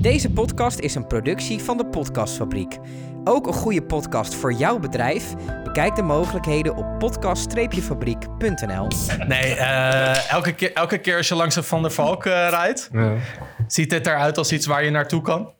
Deze 0.00 0.30
podcast 0.30 0.78
is 0.78 0.94
een 0.94 1.06
productie 1.06 1.58
van 1.60 1.76
de 1.76 1.86
Podcastfabriek. 1.86 2.78
Ook 3.24 3.46
een 3.46 3.52
goede 3.52 3.82
podcast 3.82 4.34
voor 4.34 4.52
jouw 4.52 4.78
bedrijf? 4.78 5.34
Bekijk 5.64 5.96
de 5.96 6.02
mogelijkheden 6.02 6.76
op 6.76 6.98
podcast-fabriek.nl. 6.98 8.88
Nee, 9.28 9.54
eh, 9.54 10.32
elke, 10.32 10.52
keer, 10.52 10.72
elke 10.72 10.98
keer 10.98 11.16
als 11.16 11.28
je 11.28 11.34
langs 11.34 11.56
een 11.56 11.64
Van 11.64 11.82
der 11.82 11.90
Valk 11.90 12.26
eh, 12.26 12.32
rijdt, 12.50 12.88
Ja. 12.92 13.12
ziet 13.66 13.90
dit 13.90 14.06
eruit 14.06 14.38
als 14.38 14.52
iets 14.52 14.66
waar 14.66 14.84
je 14.84 14.90
naartoe 14.90 15.22
kan. 15.22 15.50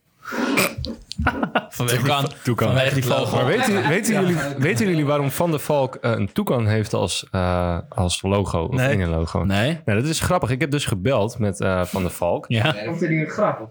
Vanwege 1.68 1.98
Toekan. 1.98 2.24
die, 2.24 2.34
Toekan. 2.42 2.66
vanwege 2.68 2.94
die 2.94 3.04
vogel. 3.04 3.36
Maar 3.36 3.46
weten, 3.46 3.88
weten, 3.88 4.14
jullie, 4.20 4.36
weten 4.58 4.86
jullie 4.88 5.04
waarom 5.06 5.30
Van 5.30 5.50
der 5.50 5.60
Valk 5.60 5.94
eh, 5.94 6.10
een 6.10 6.32
toekan 6.32 6.66
heeft 6.66 6.94
als, 6.94 7.26
eh, 7.30 7.78
als 7.88 8.22
logo? 8.22 8.62
Of 8.62 8.74
Nee. 8.74 8.92
in 8.92 9.00
een 9.00 9.08
logo? 9.10 9.44
Nee? 9.44 9.80
Nee, 9.84 9.96
dat 9.96 10.04
is 10.04 10.20
grappig. 10.20 10.50
Ik 10.50 10.60
heb 10.60 10.70
dus 10.70 10.84
gebeld 10.86 11.38
met 11.38 11.60
eh, 11.60 11.84
Van 11.84 12.02
der 12.02 12.10
Valk. 12.10 12.44
Ja. 12.48 12.74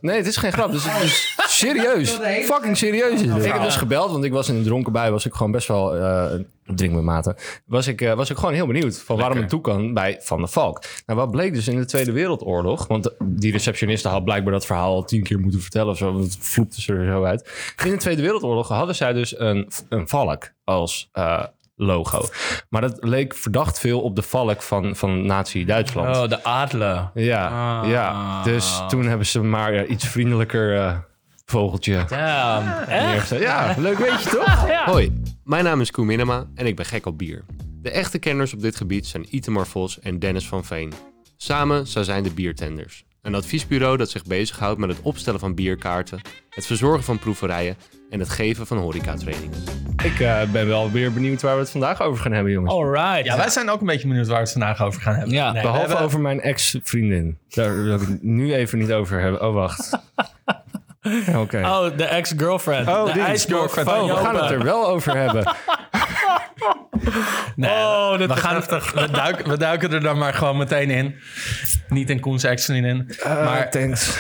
Nee, 0.02 0.18
het 0.18 0.28
is 0.28 0.38
geen 0.38 0.52
grap. 0.52 0.72
Dus 0.72 0.84
het 0.84 1.04
is 1.04 1.36
serieus. 1.60 2.12
Fucking 2.44 2.78
serieus 2.78 3.22
is 3.22 3.30
het. 3.30 3.46
Ik 3.46 3.52
heb 3.52 3.62
dus 3.62 3.76
gebeld, 3.76 4.12
want 4.12 4.24
ik 4.24 4.32
was 4.32 4.50
in 4.50 4.56
een 4.56 4.64
dronken 4.64 4.92
bui. 4.92 5.12
Was 5.12 5.26
ik 5.26 5.34
gewoon 5.34 5.52
best 5.52 5.68
wel... 5.68 5.96
eh 5.96 6.40
drink 6.76 6.94
met 6.94 7.04
mate. 7.04 7.36
Was 7.66 7.88
ik, 7.88 8.02
eh, 8.02 8.14
was 8.14 8.30
ik 8.30 8.38
gewoon 8.38 8.54
heel 8.54 8.68
benieuwd 8.68 9.00
van 9.00 9.18
waarom 9.18 9.38
een 9.38 9.48
toekan 9.48 9.94
bij 9.94 10.18
Van 10.22 10.38
der 10.38 10.48
Valk. 10.48 10.82
Nou, 11.06 11.20
wat 11.20 11.32
bleek 11.32 11.54
dus 11.54 11.68
in 11.68 11.78
de 11.78 11.86
Tweede 11.86 12.12
Wereldoorlog... 12.12 12.88
Want 12.88 13.10
die 13.24 13.52
receptioniste 13.52 14.08
had 14.08 14.24
blijkbaar 14.24 14.54
dat 14.54 14.66
verhaal 14.66 14.94
al 14.94 15.04
tien 15.04 15.24
keer 15.24 15.40
moeten 15.40 15.62
vertellen 15.62 15.90
of 15.92 15.98
zo. 15.98 16.12
Want 16.14 16.24
het 16.24 16.38
vloepte 16.40 16.82
ze 16.82 16.94
er 16.94 17.06
zo 17.06 17.24
uit. 17.24 17.74
In 17.86 17.92
de 17.92 17.98
Tweede 17.98 18.22
Wereldoorlog 18.22 18.68
hadden 18.68 18.96
zij 18.96 19.14
dus 19.14 19.40
een, 19.40 19.68
een 19.90 20.08
valk 20.08 20.52
als... 20.64 21.10
eh, 21.12 21.44
logo. 21.76 22.26
Maar 22.70 22.82
dat 22.82 22.98
leek 23.02 23.36
verdacht 23.36 23.80
veel 23.80 24.02
op 24.02 24.16
de 24.16 24.22
valk 24.22 24.62
van, 24.62 24.96
van 24.96 25.26
Nazi-Duitsland. 25.26 26.18
Oh, 26.18 26.28
de 26.28 26.44
adelen. 26.44 27.12
Ja, 27.14 27.48
Ah. 27.82 27.90
ja. 27.90 28.44
Dus 28.44 28.82
toen 28.88 29.06
hebben 29.06 29.26
ze 29.28 29.42
maar 29.42 29.86
iets 29.86 30.08
vriendelijker 30.08 30.76
eh, 30.78 30.96
vogeltje 31.50 32.06
Ja, 32.10 32.86
echt? 32.88 33.30
Ja, 33.30 33.76
leuk 33.78 33.98
weet 33.98 34.24
je 34.24 34.30
toch? 34.30 34.86
Hoi, 34.86 35.22
mijn 35.44 35.64
naam 35.64 35.82
is 35.82 35.92
Koen 35.92 36.06
Minema 36.06 36.46
en 36.56 36.66
ik 36.66 36.76
ben 36.76 36.86
gek 36.86 37.06
op 37.06 37.18
bier. 37.18 37.44
De 37.82 37.92
echte 37.92 38.20
kenners 38.20 38.54
op 38.54 38.62
dit 38.62 38.76
gebied 38.76 39.08
zijn 39.08 39.36
Itemar 39.36 39.68
Vos 39.68 40.00
en 40.00 40.20
Dennis 40.20 40.48
van 40.48 40.66
Veen. 40.66 40.94
Samen 41.38 41.88
zij 41.88 42.04
zijn 42.04 42.24
de 42.24 42.32
Biertenders. 42.32 43.04
Een 43.22 43.36
adviesbureau 43.36 43.98
dat 43.98 44.10
zich 44.10 44.24
bezighoudt 44.24 44.80
met 44.80 44.90
het 44.90 45.00
opstellen 45.02 45.40
van 45.40 45.56
bierkaarten, 45.56 46.20
het 46.50 46.66
verzorgen 46.66 47.04
van 47.04 47.20
proeverijen 47.20 47.76
en 48.10 48.20
het 48.20 48.30
geven 48.30 48.68
van 48.68 48.78
horecatrainingen. 48.78 49.58
Ik 50.04 50.20
eh, 50.20 50.42
ben 50.52 50.68
wel 50.68 50.92
weer 50.92 51.14
benieuwd 51.14 51.42
waar 51.42 51.54
we 51.56 51.60
het 51.62 51.70
vandaag 51.70 52.02
over 52.02 52.22
gaan 52.22 52.32
hebben, 52.32 52.52
jongens. 52.52 52.74
Alright. 52.74 53.26
Ja, 53.26 53.38
wij 53.38 53.50
zijn 53.50 53.70
ook 53.70 53.80
een 53.80 53.86
beetje 53.86 54.08
benieuwd 54.08 54.28
waar 54.28 54.36
we 54.36 54.44
het 54.44 54.52
vandaag 54.52 54.82
over 54.82 55.02
gaan 55.02 55.16
hebben. 55.16 55.34
Ja. 55.34 55.52
Nee, 55.52 55.62
Behalve 55.62 55.88
hebben- 55.88 56.06
over 56.06 56.20
mijn 56.20 56.42
ex-vriendin. 56.42 57.38
Daar 57.50 57.84
wil 57.84 57.94
ik 57.96 58.08
het 58.08 58.24
nu 58.24 58.54
even 58.54 58.78
niet 58.78 58.92
over 58.92 59.22
hebben. 59.22 59.48
Oh, 59.48 59.54
wacht. 59.54 59.90
Oké. 61.44 61.62
Oh, 61.66 61.98
de 61.98 62.04
ex-girlfriend. 62.04 62.88
Oh, 62.88 63.14
de 63.14 63.22
van 63.84 64.00
Oh, 64.00 64.08
we 64.08 64.16
gaan 64.16 64.36
het 64.36 64.52
er 64.52 64.64
wel 64.64 64.88
over 64.88 65.18
hebben. 65.18 65.44
Nee, 67.56 67.70
Oh, 67.72 68.18
we, 68.18 68.24
is 68.34 68.40
gaan, 68.40 68.54
heftig. 68.56 68.92
we, 68.94 69.12
duiken, 69.12 69.50
we 69.50 69.58
duiken 69.58 69.94
er 69.94 70.02
dan 70.02 70.18
maar 70.18 70.34
gewoon 70.34 70.58
meteen 70.58 70.90
in. 70.90 71.16
Niet 71.90 72.10
in 72.10 72.20
Koens 72.20 72.44
ex-vriendin. 72.44 73.12
maar 73.26 73.70
thanks. 73.70 74.18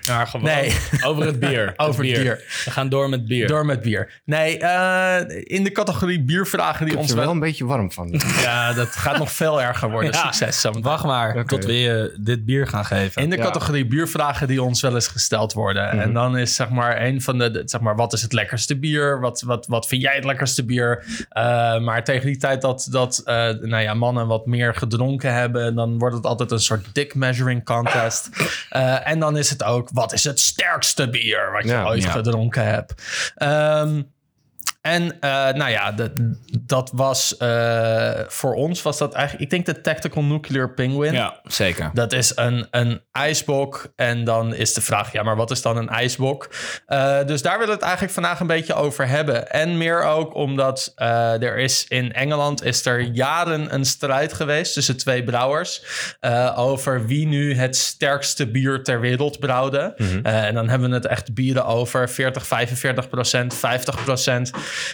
Ja, 0.00 0.24
gewoon. 0.24 0.46
Nee. 0.46 0.76
Over 1.04 1.26
het 1.26 1.40
bier. 1.40 1.72
Over 1.76 2.04
het 2.04 2.14
bier. 2.22 2.62
We 2.64 2.70
gaan 2.70 2.88
door 2.88 3.08
met 3.08 3.26
bier. 3.26 3.46
door 3.48 3.66
met 3.66 3.80
bier. 3.82 4.20
Nee, 4.24 4.58
eh, 4.58 5.20
in 5.56 5.64
de 5.64 5.72
categorie 5.72 6.22
biervragen 6.22 6.84
die 6.86 6.94
Ik 6.94 7.00
ons 7.00 7.10
er 7.10 7.16
wel 7.16 7.24
wel... 7.24 7.34
een 7.34 7.40
beetje 7.40 7.64
warm 7.64 7.92
van. 7.92 8.20
Ja, 8.42 8.72
dat 8.72 8.88
gaat 8.96 9.18
nog 9.18 9.32
veel 9.32 9.62
erger 9.62 9.90
worden. 9.90 10.12
Ja. 10.12 10.20
Succes 10.32 10.60
zo. 10.60 10.80
Wacht 10.80 11.04
maar 11.04 11.44
tot 11.44 11.64
we 11.64 11.80
je 11.80 12.16
dit 12.20 12.44
bier 12.44 12.66
gaan 12.66 12.84
geven. 12.84 13.22
In 13.22 13.30
de 13.30 13.36
Ja. 13.36 13.42
categorie 13.42 13.86
biervragen 13.86 14.46
die 14.48 14.62
ons 14.62 14.80
wel 14.80 14.94
eens 14.94 15.08
gesteld 15.08 15.52
worden. 15.52 15.90
En 15.90 16.12
dan 16.12 16.36
is 16.38 16.54
zeg 16.54 16.68
maar 16.70 17.02
een 17.02 17.22
van 17.22 17.38
de, 17.38 17.50
de- 17.50 17.62
zeg 17.64 17.80
maar, 17.80 17.96
wat 17.96 18.12
is 18.12 18.22
het 18.22 18.32
lekkerste 18.32 18.78
bier? 18.78 19.20
Wat, 19.20 19.42
wat, 19.42 19.66
wat 19.66 19.86
vind 19.86 20.02
jij 20.02 20.14
het 20.14 20.24
lekkerste 20.24 20.64
bier? 20.64 21.04
Eh, 21.28 21.43
maar 21.78 22.04
tegen 22.04 22.26
die 22.26 22.36
tijd 22.36 22.60
dat, 22.60 22.88
dat 22.90 23.18
eh, 23.24 23.34
nou 23.60 23.82
ja, 23.82 23.94
mannen 23.94 24.26
wat 24.26 24.46
meer 24.46 24.74
gedronken 24.74 25.34
hebben, 25.34 25.74
dan 25.74 25.98
wordt 25.98 26.16
het 26.16 26.26
altijd 26.26 26.50
een 26.50 26.60
soort 26.60 26.86
dick 26.92 27.14
measuring 27.14 27.64
contest. 27.64 28.28
Eh, 28.70 29.08
en 29.08 29.18
dan 29.18 29.36
is 29.36 29.50
het 29.50 29.64
ook, 29.64 29.88
wat 29.92 30.12
is 30.12 30.24
het 30.24 30.40
sterkste 30.40 31.10
bier 31.10 31.52
wat 31.52 31.62
je 31.62 31.68
Ja, 31.68 31.84
ooit 31.86 32.02
ja. 32.02 32.10
gedronken 32.10 32.66
hebt? 32.66 32.94
Ehm, 33.34 34.02
en 34.86 35.20
eh, 35.20 35.30
nou 35.30 35.70
ja, 35.70 35.92
dat, 35.92 36.10
dat 36.60 36.90
was 36.94 37.36
eh, 37.36 38.10
voor 38.26 38.54
ons 38.54 38.82
was 38.82 38.98
dat 38.98 39.14
eigenlijk, 39.14 39.44
ik 39.44 39.50
denk 39.50 39.76
de 39.76 39.80
Tactical 39.80 40.22
Nuclear 40.22 40.74
Penguin. 40.74 41.12
Ja. 41.12 41.40
Zeker. 41.44 41.90
Dat 41.92 42.12
is 42.12 42.32
een, 42.34 42.66
een 42.70 43.02
ijsbok. 43.12 43.92
En 43.96 44.24
dan 44.24 44.54
is 44.54 44.74
de 44.74 44.80
vraag, 44.80 45.12
ja, 45.12 45.22
maar 45.22 45.36
wat 45.36 45.50
is 45.50 45.62
dan 45.62 45.76
een 45.76 45.88
ijsbok? 45.88 46.50
Eh, 46.86 47.24
dus 47.26 47.42
daar 47.42 47.52
willen 47.52 47.68
we 47.68 47.74
het 47.74 47.82
eigenlijk 47.82 48.12
vandaag 48.12 48.40
een 48.40 48.46
beetje 48.46 48.74
over 48.74 49.08
hebben. 49.08 49.50
En 49.50 49.78
meer 49.78 50.02
ook 50.02 50.34
omdat 50.34 50.92
er 50.96 51.58
is 51.58 51.86
in 51.88 52.12
Engeland 52.12 52.64
is 52.64 52.86
er 52.86 53.00
jaren 53.00 53.74
een 53.74 53.84
strijd 53.84 54.32
geweest 54.32 54.72
tussen 54.74 54.96
twee 54.96 55.24
brouwers. 55.24 55.82
over 56.54 57.06
wie 57.06 57.26
nu 57.26 57.54
het 57.54 57.76
sterkste 57.76 58.50
bier 58.50 58.82
ter 58.82 59.00
wereld 59.00 59.38
brouwde. 59.38 59.94
Eh, 60.22 60.44
en 60.44 60.54
dan 60.54 60.68
hebben 60.68 60.88
we 60.88 60.94
het 60.94 61.06
echt 61.06 61.34
bieren 61.34 61.64
over 61.64 62.10
40, 62.10 62.46
45 62.46 63.08
procent, 63.08 63.54
50 63.54 64.04
procent. 64.04 64.50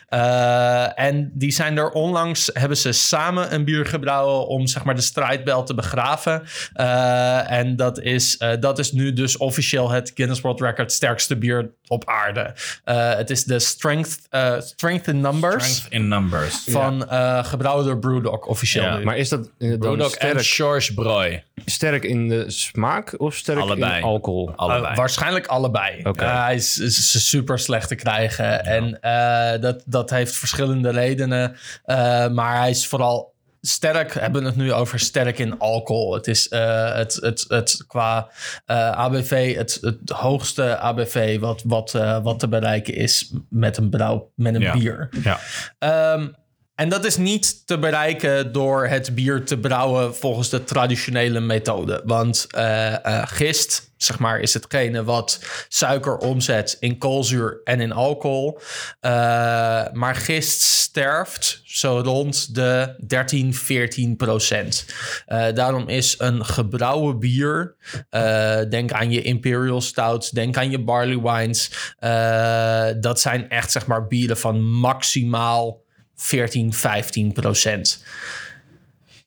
Eh, 0.09 0.99
en 0.99 1.31
die 1.35 1.51
zijn 1.51 1.77
er 1.77 1.91
onlangs, 1.91 2.51
hebben 2.53 2.77
ze 2.77 2.93
samen 2.93 3.55
een 3.55 3.65
bier 3.65 3.87
gebrouwen 3.87 4.47
om 4.47 4.67
zeg 4.67 4.85
maar 4.85 4.95
de 4.95 5.01
strijdbel 5.01 5.63
te 5.63 5.75
begraven. 5.75 6.43
Eh, 6.73 7.51
en 7.51 7.77
dat 7.77 8.01
is, 8.01 8.37
eh, 8.37 8.61
dat 8.61 8.79
is 8.79 8.93
nu 8.93 9.13
dus 9.13 9.37
officieel 9.37 9.91
het 9.91 10.13
Guinness 10.15 10.41
World 10.41 10.61
Record 10.61 10.93
sterkste 10.93 11.37
bier 11.37 11.71
op 11.91 12.09
aarde. 12.09 12.55
Eh, 12.85 13.15
het 13.15 13.31
is 13.31 13.45
de 13.45 13.59
Strength, 13.59 14.19
eh, 14.31 14.61
strength 14.61 15.07
in 15.07 15.21
Numbers 15.21 15.75
Strength 15.75 15.93
in 15.93 16.09
numbers. 16.09 16.65
van 16.69 17.09
eh 17.09 17.45
gebrouwen 17.45 17.85
door 17.85 17.99
Brewdog 17.99 18.47
officieel 18.47 18.83
Ja. 18.85 18.99
Maar 18.99 19.17
is 19.17 19.29
dat 19.29 19.51
eh, 19.59 19.79
Brewdog 19.79 20.15
en 20.15 20.29
sterk, 20.29 20.43
Schorsch 20.43 20.95
Broy. 20.95 21.45
sterk 21.65 22.05
in 22.05 22.29
de 22.29 22.51
smaak 22.51 23.15
of 23.21 23.35
sterk 23.35 23.59
Allebei. 23.59 23.97
in 23.99 24.03
alcohol? 24.05 24.53
Allebei. 24.57 24.91
Uh, 24.91 24.97
waarschijnlijk 24.97 25.47
allebei. 25.47 26.01
Oké. 26.03 26.25
Uh, 26.25 26.45
hij 26.45 26.55
is, 26.55 26.79
is 26.79 27.29
super 27.29 27.59
slecht 27.59 27.89
te 27.89 27.95
krijgen. 27.95 28.65
En 28.65 28.99
uh, 29.03 29.63
dat, 29.63 29.83
dat 29.87 30.11
heeft 30.11 30.35
verschillende 30.35 30.91
redenen. 30.91 31.57
Uh, 31.87 32.29
maar 32.29 32.59
hij 32.59 32.71
is 32.71 32.87
vooral 32.87 33.33
sterk. 33.61 34.13
We 34.13 34.21
hebben 34.21 34.45
het 34.45 34.57
nu 34.57 34.73
over 34.73 34.99
sterk 34.99 35.39
in 35.39 35.59
alcohol. 35.59 36.15
Het 36.15 36.27
is 36.27 36.49
uh, 36.53 36.95
het, 36.95 37.15
het, 37.21 37.45
het 37.49 37.85
qua 37.87 38.29
uh, 38.67 38.91
ABV 38.91 39.57
het, 39.57 39.79
het 39.81 40.11
hoogste 40.11 40.79
ABV 40.79 41.39
wat, 41.39 41.63
wat, 41.67 41.95
uh, 41.97 42.23
wat 42.23 42.39
te 42.39 42.49
bereiken 42.49 42.95
is 42.95 43.33
met 43.49 43.77
een, 43.77 43.91
brouw, 43.91 44.31
met 44.35 44.55
een 44.55 44.61
Ja. 44.61 44.73
bier. 44.73 45.09
Ja. 45.79 46.13
Um, 46.15 46.35
en 46.81 46.89
dat 46.89 47.05
is 47.05 47.17
niet 47.17 47.67
te 47.67 47.79
bereiken 47.79 48.53
door 48.53 48.87
het 48.87 49.15
bier 49.15 49.45
te 49.45 49.59
brouwen 49.59 50.17
volgens 50.17 50.49
de 50.49 50.65
traditionele 50.65 51.41
methode. 51.41 52.03
Want 52.05 52.47
uh, 52.57 52.63
uh, 52.91 53.23
gist, 53.25 53.91
zeg 53.97 54.19
maar, 54.19 54.41
is 54.41 54.55
hetgene 54.55 55.05
wat 55.05 55.41
suiker 55.69 56.17
omzet 56.17 56.77
in 56.79 56.99
koolzuur 56.99 57.61
en 57.65 57.81
in 57.81 57.93
alcohol. 57.93 58.59
Uh, 58.59 59.11
maar 59.93 60.15
gist 60.15 60.61
sterft 60.61 61.61
zo 61.65 62.01
rond 62.05 62.55
de 62.55 62.95
13, 63.07 63.55
14 63.55 64.17
procent. 64.17 64.85
Daarom 65.55 65.89
is 65.89 66.15
een 66.19 66.45
gebrouwen 66.45 67.19
bier, 67.19 67.75
denk 68.69 68.93
aan 68.93 69.11
je 69.11 69.23
Imperial 69.23 69.81
Stouts, 69.81 70.31
denk 70.31 70.57
aan 70.57 70.71
je 70.71 70.79
Barley 70.79 71.21
Wines. 71.21 71.71
Dat 73.01 73.21
zijn 73.21 73.49
echt, 73.49 73.71
zeg 73.71 73.87
maar, 73.87 74.07
bieren 74.07 74.37
van 74.37 74.65
maximaal 74.65 75.89
14, 76.21 76.73
15 76.73 77.33
procent. 77.33 78.03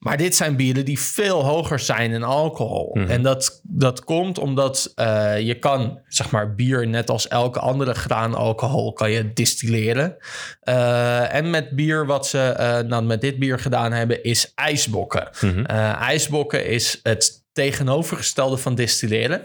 Maar 0.03 0.17
dit 0.17 0.35
zijn 0.35 0.55
bieren 0.55 0.85
die 0.85 0.99
veel 0.99 1.43
hoger 1.43 1.79
zijn 1.79 2.11
in 2.11 2.23
alcohol. 2.23 2.89
Mm 2.93 3.01
-hmm. 3.01 3.11
En 3.11 3.21
dat, 3.21 3.61
dat 3.63 4.03
komt 4.03 4.37
omdat 4.37 4.93
uh, 4.95 5.39
je 5.39 5.59
kan, 5.59 5.99
zeg 6.07 6.31
maar, 6.31 6.55
bier 6.55 6.87
net 6.87 7.09
als 7.09 7.27
elke 7.27 7.59
andere 7.59 7.93
graanalcohol 7.93 8.93
kan 8.93 9.11
je 9.11 9.33
distilleren. 9.33 10.17
Uh, 10.63 11.33
en 11.33 11.49
met 11.49 11.69
bier 11.69 12.05
wat 12.05 12.27
ze 12.27 12.55
uh, 12.59 12.89
nou, 12.89 13.03
met 13.03 13.21
dit 13.21 13.39
bier 13.39 13.59
gedaan 13.59 13.91
hebben, 13.91 14.23
is 14.23 14.51
ijsbokken. 14.55 15.29
Mm 15.41 15.49
-hmm. 15.49 15.65
ijsbokken 15.95 16.65
is 16.65 16.99
het 17.03 17.43
tegenovergestelde 17.53 18.57
van 18.57 18.75
distilleren. 18.75 19.41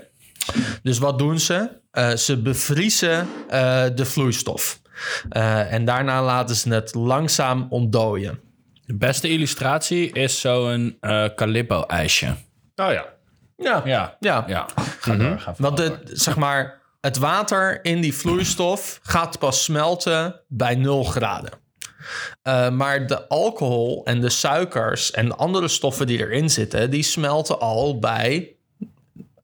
Dus 0.82 0.98
wat 0.98 1.18
doen 1.18 1.38
ze? 1.38 1.76
ze 2.16 2.42
bevriezen 2.42 3.28
de 3.94 4.04
vloeistof. 4.04 4.80
Uh, 5.36 5.72
en 5.72 5.84
daarna 5.84 6.22
laten 6.22 6.56
ze 6.56 6.68
het 6.74 6.94
langzaam 6.94 7.66
ontdooien. 7.70 8.40
De 8.86 8.94
beste 8.96 9.28
illustratie 9.28 10.12
is 10.12 10.40
zo'n 10.40 10.96
uh, 11.00 11.24
Calippo-ijsje. 11.34 12.26
Oh 12.76 12.92
ja. 12.92 13.06
Ja, 13.56 13.82
Ja, 13.84 14.16
ja. 14.20 14.44
ja. 14.46 14.66
Ga 15.00 15.12
Mhm. 15.12 15.18
door. 15.28 15.38
Ga 15.40 15.54
Want 15.58 15.76
de, 15.76 15.98
zeg 16.04 16.36
maar, 16.36 16.80
het 17.00 17.16
water 17.18 17.84
in 17.84 18.00
die 18.00 18.14
vloeistof 18.14 19.00
gaat 19.02 19.38
pas 19.38 19.64
smelten 19.64 20.40
bij 20.48 20.74
0 20.74 21.04
graden. 21.04 21.50
Uh, 22.42 22.70
maar 22.70 23.06
de 23.06 23.28
alcohol 23.28 24.04
en 24.04 24.20
de 24.20 24.28
suikers 24.30 25.10
en 25.10 25.26
de 25.28 25.34
andere 25.34 25.68
stoffen 25.68 26.06
die 26.06 26.18
erin 26.18 26.50
zitten, 26.50 26.90
die 26.90 27.02
smelten 27.02 27.60
al 27.60 27.98
bij 27.98 28.56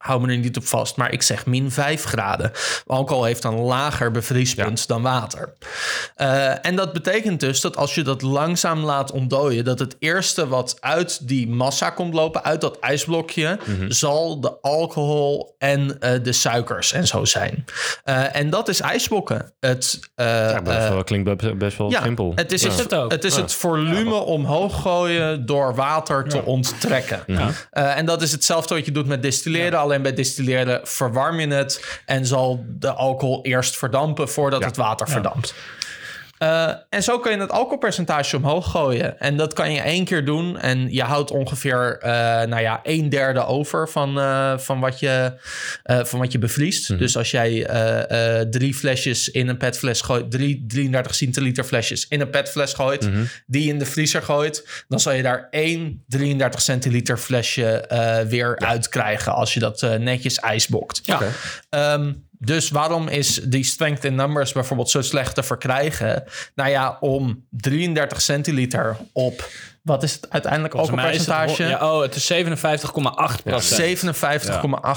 hou 0.06 0.21
me 0.21 0.33
er 0.33 0.39
niet 0.39 0.56
op 0.56 0.67
vast, 0.67 0.97
maar 0.97 1.12
ik 1.12 1.23
zeg 1.23 1.47
min 1.47 1.71
5 1.71 2.05
graden. 2.05 2.53
Alcohol 2.87 3.25
heeft 3.25 3.45
een 3.45 3.59
lager 3.59 4.11
bevriespunt 4.11 4.87
dan 4.89 5.03
water. 5.03 5.53
Uh, 6.17 6.67
en 6.67 6.77
dat 6.77 6.93
betekent 6.93 7.41
dus 7.41 7.61
dat 7.61 7.77
als 7.77 7.95
je 7.95 8.03
dat 8.03 8.23
langzaam 8.23 8.79
laat 8.79 9.11
ontdooien, 9.11 9.65
dat 9.65 9.79
het 9.79 9.97
eerste 9.99 10.49
wat 10.49 10.77
uit 10.81 11.29
die 11.29 11.49
massa 11.49 11.91
komt 11.91 12.15
lopen, 12.15 12.45
uit 12.45 12.61
dat 12.61 12.79
ijsblokje, 12.79 13.59
Mhm. 13.65 13.91
zal 13.91 14.41
de 14.41 14.61
alcohol 14.61 15.55
en 15.59 15.81
uh, 15.81 16.11
de 16.23 16.33
suikers 16.33 16.93
en 16.93 17.06
zo 17.06 17.25
zijn. 17.25 17.65
Uh, 18.05 18.37
en 18.37 18.51
dat 18.51 18.69
is 18.69 18.81
ijsbokken. 18.81 19.53
Het, 19.61 20.01
ja, 20.15 20.62
best 20.62 20.89
wel, 20.89 21.05
klinkt 21.05 21.59
best, 21.59 21.79
wel 21.79 21.91
ja, 21.91 22.03
simpel. 22.03 22.33
Het 22.35 22.53
is, 22.53 22.62
ja. 22.62 22.71
het, 22.71 22.91
het, 22.91 23.11
het, 23.12 23.25
is 23.25 23.37
het 23.37 23.53
volume 23.53 24.15
omhoog 24.15 24.83
gooien 24.83 25.47
door 25.47 25.75
water 25.75 26.29
te 26.29 26.43
onttrekken. 26.43 27.53
En 27.71 28.06
dat 28.06 28.23
is 28.23 28.33
hetzelfde 28.33 28.75
wat 28.75 28.85
je 28.85 28.93
doet 28.93 29.06
met 29.06 29.23
distilleren. 29.23 29.79
Alleen 29.79 29.94
bij 30.02 30.14
distilleren 30.14 30.81
verwarm 30.82 31.41
je 31.41 31.46
het 31.46 32.00
en 32.06 32.26
zal 32.26 32.64
de 32.69 32.93
alcohol 32.93 33.43
eerst 33.43 33.76
verdampen 33.76 34.29
voordat 34.29 34.64
het 34.64 34.76
water 34.76 35.08
verdampt. 35.08 35.55
Uh, 36.44 36.70
en 36.88 37.02
zo 37.02 37.19
kun 37.19 37.32
je 37.32 37.38
het 37.38 37.50
alcoholpercentage 37.50 38.37
omhoog 38.37 38.70
gooien. 38.70 39.20
En 39.20 39.37
dat 39.37 39.52
kan 39.52 39.73
je 39.73 39.81
één 39.81 40.05
keer 40.05 40.25
doen. 40.25 40.58
En 40.58 40.93
je 40.93 41.02
houdt 41.02 41.31
ongeveer 41.31 41.99
uh, 41.99 42.11
nou 42.43 42.61
ja, 42.61 42.81
een 42.82 43.08
derde 43.08 43.46
over 43.46 43.88
van, 43.88 44.19
uh, 44.19 44.58
van, 44.58 44.81
wat, 44.81 44.99
je, 44.99 45.32
van 45.85 46.19
wat 46.19 46.32
je 46.32 46.38
bevriest. 46.38 46.91
Mhm. 46.91 46.99
Dus 46.99 47.17
als 47.17 47.31
jij 47.31 47.67
drie 48.50 48.75
flesjes 48.75 49.31
in 49.31 49.49
een 49.49 49.56
petfles 49.56 50.00
gooit, 50.00 50.31
drie 50.31 50.64
33 50.67 51.14
centiliter 51.14 51.64
flesjes 51.64 52.06
in 52.08 52.20
een 52.20 52.31
petfles 52.31 52.73
gooit, 52.73 53.11
Mhm. 53.11 53.25
die 53.46 53.69
in 53.69 53.79
de 53.79 53.87
vriezer 53.87 54.23
gooit, 54.23 54.85
dan 54.88 55.00
zal 55.00 55.12
je 55.12 55.23
daar 55.23 55.49
één 55.50 56.05
33 56.08 56.61
centiliter 56.61 57.17
flesje 57.19 57.85
weer 58.29 58.56
ja. 58.58 58.67
uit 58.67 58.88
krijgen 58.88 59.32
als 59.32 59.55
je 59.55 59.61
dat 59.61 59.81
netjes 59.99 60.38
ijsbokt. 60.38 61.00
Ja. 61.02 61.14
Okay. 61.14 61.93
Um, 61.94 62.26
dus 62.44 62.70
waarom 62.70 63.08
is 63.08 63.41
die 63.44 63.64
strength 63.64 64.05
in 64.05 64.14
numbers 64.14 64.52
bijvoorbeeld 64.52 64.91
zo 64.91 65.02
slecht 65.02 65.35
te 65.35 65.43
verkrijgen? 65.43 66.25
Nou 66.55 66.70
ja, 66.70 66.96
om 67.00 67.46
33 67.50 68.20
centiliter 68.23 68.96
op... 69.12 69.49
Wat 69.82 70.02
is 70.02 70.12
het 70.12 70.31
uiteindelijk 70.31 70.75
ook 70.75 70.88
een 70.88 70.94
percentage? 70.94 71.62
Het, 71.62 71.70
ja, 71.70 71.94
oh, 71.94 72.02
het 72.02 72.14
is 72.14 72.32
57,8 72.32 73.43
procent. 73.44 74.14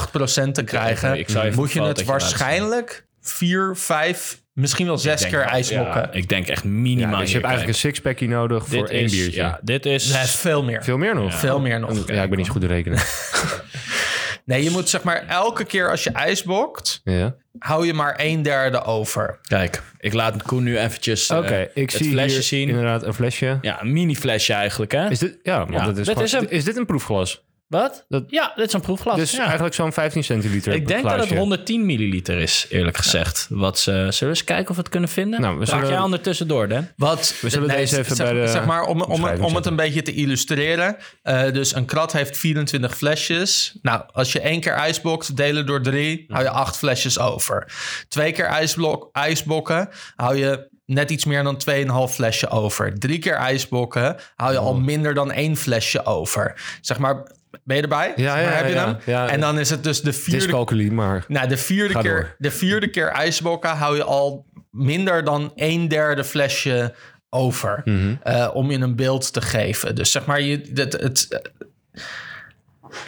57,8 0.08 0.12
procent 0.12 0.56
te 0.56 0.64
krijgen. 0.64 1.26
Moet 1.56 1.72
je 1.72 1.82
het 1.82 2.04
waarschijnlijk 2.04 3.06
4, 3.22 3.76
5, 3.76 4.42
misschien 4.54 4.86
wel 4.86 4.98
6 4.98 5.28
keer 5.28 5.42
ijsbokken. 5.42 6.02
Ja, 6.02 6.12
ik 6.12 6.30
denk 6.30 6.48
echt 6.48 6.64
minimaal. 6.64 7.14
Ja, 7.14 7.20
dus 7.20 7.28
je 7.28 7.34
hebt 7.34 7.48
eigenlijk 7.48 7.78
een 7.78 7.82
sixpackie 7.82 8.28
nodig 8.28 8.64
dit 8.64 8.80
voor 8.80 8.88
één 8.88 9.04
is, 9.04 9.12
biertje. 9.12 9.42
Ja, 9.42 9.60
dit 9.62 9.86
is... 9.86 10.12
Nee, 10.12 10.26
veel 10.26 10.64
meer. 10.64 10.84
Veel 10.84 10.98
meer 10.98 11.16
nog? 11.16 11.34
Veel 11.40 11.60
meer 11.60 11.80
nog. 11.80 12.08
Ja, 12.08 12.24
ik 12.24 12.30
ben 12.30 12.38
niet 12.38 12.48
zo 12.48 12.52
goed 12.52 12.62
te 12.62 12.68
rekenen. 12.68 13.00
Nee, 14.48 14.64
je 14.64 14.70
moet 14.70 14.90
zeg 14.90 15.04
maar 15.04 15.26
elke 15.28 15.64
keer 15.66 15.90
als 15.90 16.04
je 16.04 16.12
ijsbokt, 16.12 17.02
ja. 17.04 17.36
hou 17.60 17.86
je 17.86 17.94
maar 17.94 18.14
een 18.18 18.42
derde 18.42 18.84
over. 18.84 19.40
Kijk, 19.48 19.82
ik 20.00 20.14
laat 20.14 20.44
Koen 20.44 20.64
nu 20.64 20.78
eventjes 20.80 21.30
uh, 21.30 21.38
okay, 21.38 21.70
ik 21.74 21.92
het 21.92 22.02
zie 22.02 22.12
flesje 22.12 22.34
hier 22.34 22.44
zien. 22.44 22.70
inderdaad 22.70 23.04
een 23.04 23.14
flesje. 23.14 23.58
Ja, 23.62 23.82
een 23.82 23.94
mini 23.94 24.16
flesje 24.16 24.54
eigenlijk, 24.54 24.92
hè? 24.92 25.10
Is 25.10 25.20
dit, 25.20 25.40
ja, 25.44 25.58
want 25.58 25.70
Ja, 25.74 25.86
dat 25.86 25.98
is, 25.98 26.06
dit 26.06 26.08
gewoon- 26.08 26.24
is 26.24 26.32
een- 26.34 26.50
is 26.50 26.64
dit 26.64 26.78
een 26.78 26.86
proefglas? 26.86 27.46
Wat? 27.68 28.06
Dat- 28.08 28.24
ja, 28.28 28.54
dit 28.56 28.68
is 28.68 28.74
een 28.74 28.82
proefglas. 28.82 29.16
Dus 29.16 29.32
ja. 29.32 29.44
eigenlijk 29.44 29.76
zo'n 29.76 29.94
15 29.94 30.24
centiliter 30.24 30.74
Ik 30.74 30.88
denk 30.88 31.04
dat 31.04 31.20
het 31.30 31.38
110 31.38 31.86
milliliter 31.86 32.38
is, 32.38 32.66
eerlijk 32.70 32.98
gezegd. 32.98 33.48
Wat 33.50 33.80
ze, 33.80 33.92
zullen 33.92 34.14
we 34.20 34.26
eens 34.26 34.44
kijken 34.44 34.70
of 34.70 34.76
we 34.76 34.82
het 34.82 34.92
kunnen 34.92 35.10
vinden? 35.10 35.42
Nou, 35.42 35.54
we 35.60 35.66
Raak 35.66 35.76
zullen- 35.76 35.94
jij 35.94 36.04
ondertussen 36.04 36.48
door, 36.48 36.68
Dan? 36.68 36.88
Wat, 36.96 37.34
We 37.42 37.50
zullen 37.50 37.68
deze 37.68 37.98
even 37.98 38.16
zeg, 38.16 38.32
bij 38.32 38.42
de 38.42 38.48
zeg 38.48 38.66
maar 38.66 38.84
om, 38.84 39.02
om, 39.02 39.26
om 39.42 39.56
het 39.56 39.66
een 39.66 39.76
beetje 39.76 40.02
te 40.02 40.14
illustreren. 40.14 40.98
Eh, 41.22 41.52
dus 41.52 41.76
een 41.76 41.86
krat 41.86 42.12
heeft 42.12 42.38
24 42.38 42.98
flesjes. 42.98 43.78
Nou, 43.82 44.02
als 44.14 44.32
je 44.32 44.40
één 44.40 44.60
keer 44.60 44.74
ijsbokt, 44.74 45.36
delen 45.38 45.66
door 45.66 45.82
drie, 45.82 46.26
hou 46.28 46.44
je 46.44 46.50
acht 46.50 46.78
flesjes 46.78 47.20
over. 47.20 47.72
Twee 48.08 48.32
keer 48.32 48.46
ijsblok, 48.46 49.10
ijsbokken, 49.12 49.90
hou 50.16 50.36
je 50.36 50.68
net 50.86 51.12
iets 51.12 51.26
meer 51.26 51.44
dan 51.44 51.58
2,5 51.58 52.14
flesje 52.14 52.50
over. 52.50 53.00
Drie 53.00 53.20
keer 53.20 53.34
ijsbokken, 53.36 54.16
hou 54.36 54.52
je 54.52 54.58
al 54.58 54.72
Oh. 54.74 54.78
minder 54.84 55.14
dan 55.14 55.32
één 55.32 55.56
flesje 55.58 56.06
over. 56.06 56.56
Zeg 56.82 56.98
maar, 57.00 57.32
ben 57.64 57.76
je 57.76 57.82
erbij? 57.82 58.14
Ja, 58.16 58.34
maar, 58.34 58.44
ja, 58.44 58.50
heb 58.50 58.68
je 58.68 58.74
ja, 58.74 59.00
hem? 59.22 59.30
en 59.30 59.40
dan 59.40 59.60
is 59.60 59.70
het 59.70 59.84
dus 59.84 60.02
de 60.02 60.14
vierde 60.14 60.92
maar... 60.92 61.26
nou, 61.28 61.48
de 61.48 61.58
vierde, 61.58 61.94
Ga 61.94 62.02
keer, 62.02 62.12
door. 62.12 62.36
de 62.38 62.52
vierde 62.52 62.90
keer 62.90 63.08
ijsbokken 63.08 63.70
hou 63.70 63.96
je 63.96 64.04
al 64.04 64.46
minder 64.72 65.24
dan 65.24 65.52
een 65.56 65.88
derde 65.88 66.24
flesje 66.24 66.94
over. 67.30 67.84
Eh, 68.24 68.50
om 68.54 68.72
je 68.72 68.78
een 68.78 68.96
beeld 68.96 69.34
te 69.34 69.42
geven. 69.42 69.96
Dus 69.96 70.12
zeg 70.12 70.26
maar, 70.26 70.42
je, 70.42 70.62
het, 70.74 70.94
het, 70.94 71.42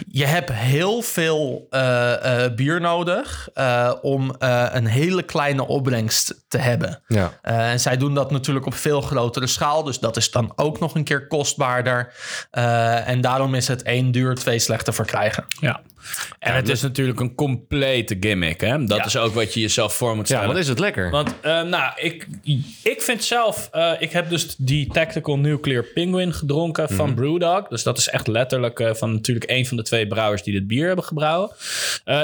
je 0.06 0.26
hebt 0.26 0.52
heel 0.52 1.02
veel 1.02 1.66
eh, 1.70 2.44
eh, 2.44 2.54
bier 2.54 2.80
nodig 2.80 3.48
eh, 3.54 3.92
om 4.02 4.34
eh, 4.38 4.66
een 4.70 4.86
hele 4.86 5.22
kleine 5.22 5.66
opbrengst 5.66 6.34
te 6.48 6.58
hebben. 6.58 7.02
Ja. 7.06 7.32
Eh, 7.42 7.70
en 7.70 7.80
zij 7.80 7.96
doen 7.96 8.14
dat 8.14 8.30
natuurlijk 8.30 8.66
op 8.66 8.74
veel 8.74 9.00
grotere 9.00 9.46
schaal. 9.46 9.82
Dus 9.82 9.98
dat 9.98 10.16
is 10.16 10.30
dan 10.30 10.52
ook 10.56 10.80
nog 10.80 10.94
een 10.94 11.04
keer 11.04 11.26
kostbaarder. 11.26 12.12
Eh, 12.50 13.08
en 13.08 13.20
daarom 13.20 13.54
is 13.54 13.68
het 13.68 13.82
één 13.82 14.10
duur, 14.10 14.34
twee 14.34 14.58
slecht 14.58 14.84
te 14.84 14.92
verkrijgen. 14.92 15.44
Ja. 15.60 15.80
En 16.38 16.54
het 16.54 16.68
is 16.68 16.82
natuurlijk 16.82 17.20
een 17.20 17.34
complete 17.34 18.16
gimmick, 18.20 18.60
hè? 18.60 18.84
Dat 18.84 18.98
Ja. 18.98 19.04
is 19.04 19.16
ook 19.16 19.34
wat 19.34 19.54
je 19.54 19.60
jezelf 19.60 19.94
voor 19.94 20.16
moet 20.16 20.28
ja, 20.28 20.34
stellen. 20.36 20.54
wat 20.54 20.62
is 20.62 20.68
het 20.68 20.78
lekker. 20.78 21.10
Want, 21.10 21.34
eh, 21.40 21.62
nou, 21.62 21.92
ik, 21.96 22.26
ik 22.82 23.02
vind 23.02 23.24
zelf... 23.24 23.68
eh, 23.72 23.92
ik 23.98 24.12
heb 24.12 24.28
dus 24.30 24.54
die 24.58 24.86
Tactical 24.92 25.38
Nuclear 25.38 25.82
Penguin 25.84 26.32
gedronken 26.34 26.84
Mhm. 26.84 26.94
van 26.94 27.14
Brewdog. 27.14 27.68
Dus 27.68 27.82
dat 27.82 27.98
is 27.98 28.08
echt 28.08 28.26
letterlijk 28.26 28.80
eh, 28.80 28.94
van 28.94 29.12
natuurlijk 29.12 29.50
een 29.50 29.66
van 29.66 29.76
de 29.76 29.82
twee 29.82 30.06
brouwers 30.06 30.42
die 30.42 30.52
dit 30.54 30.66
bier 30.66 30.86
hebben 30.86 31.04
gebrouwen. 31.04 31.50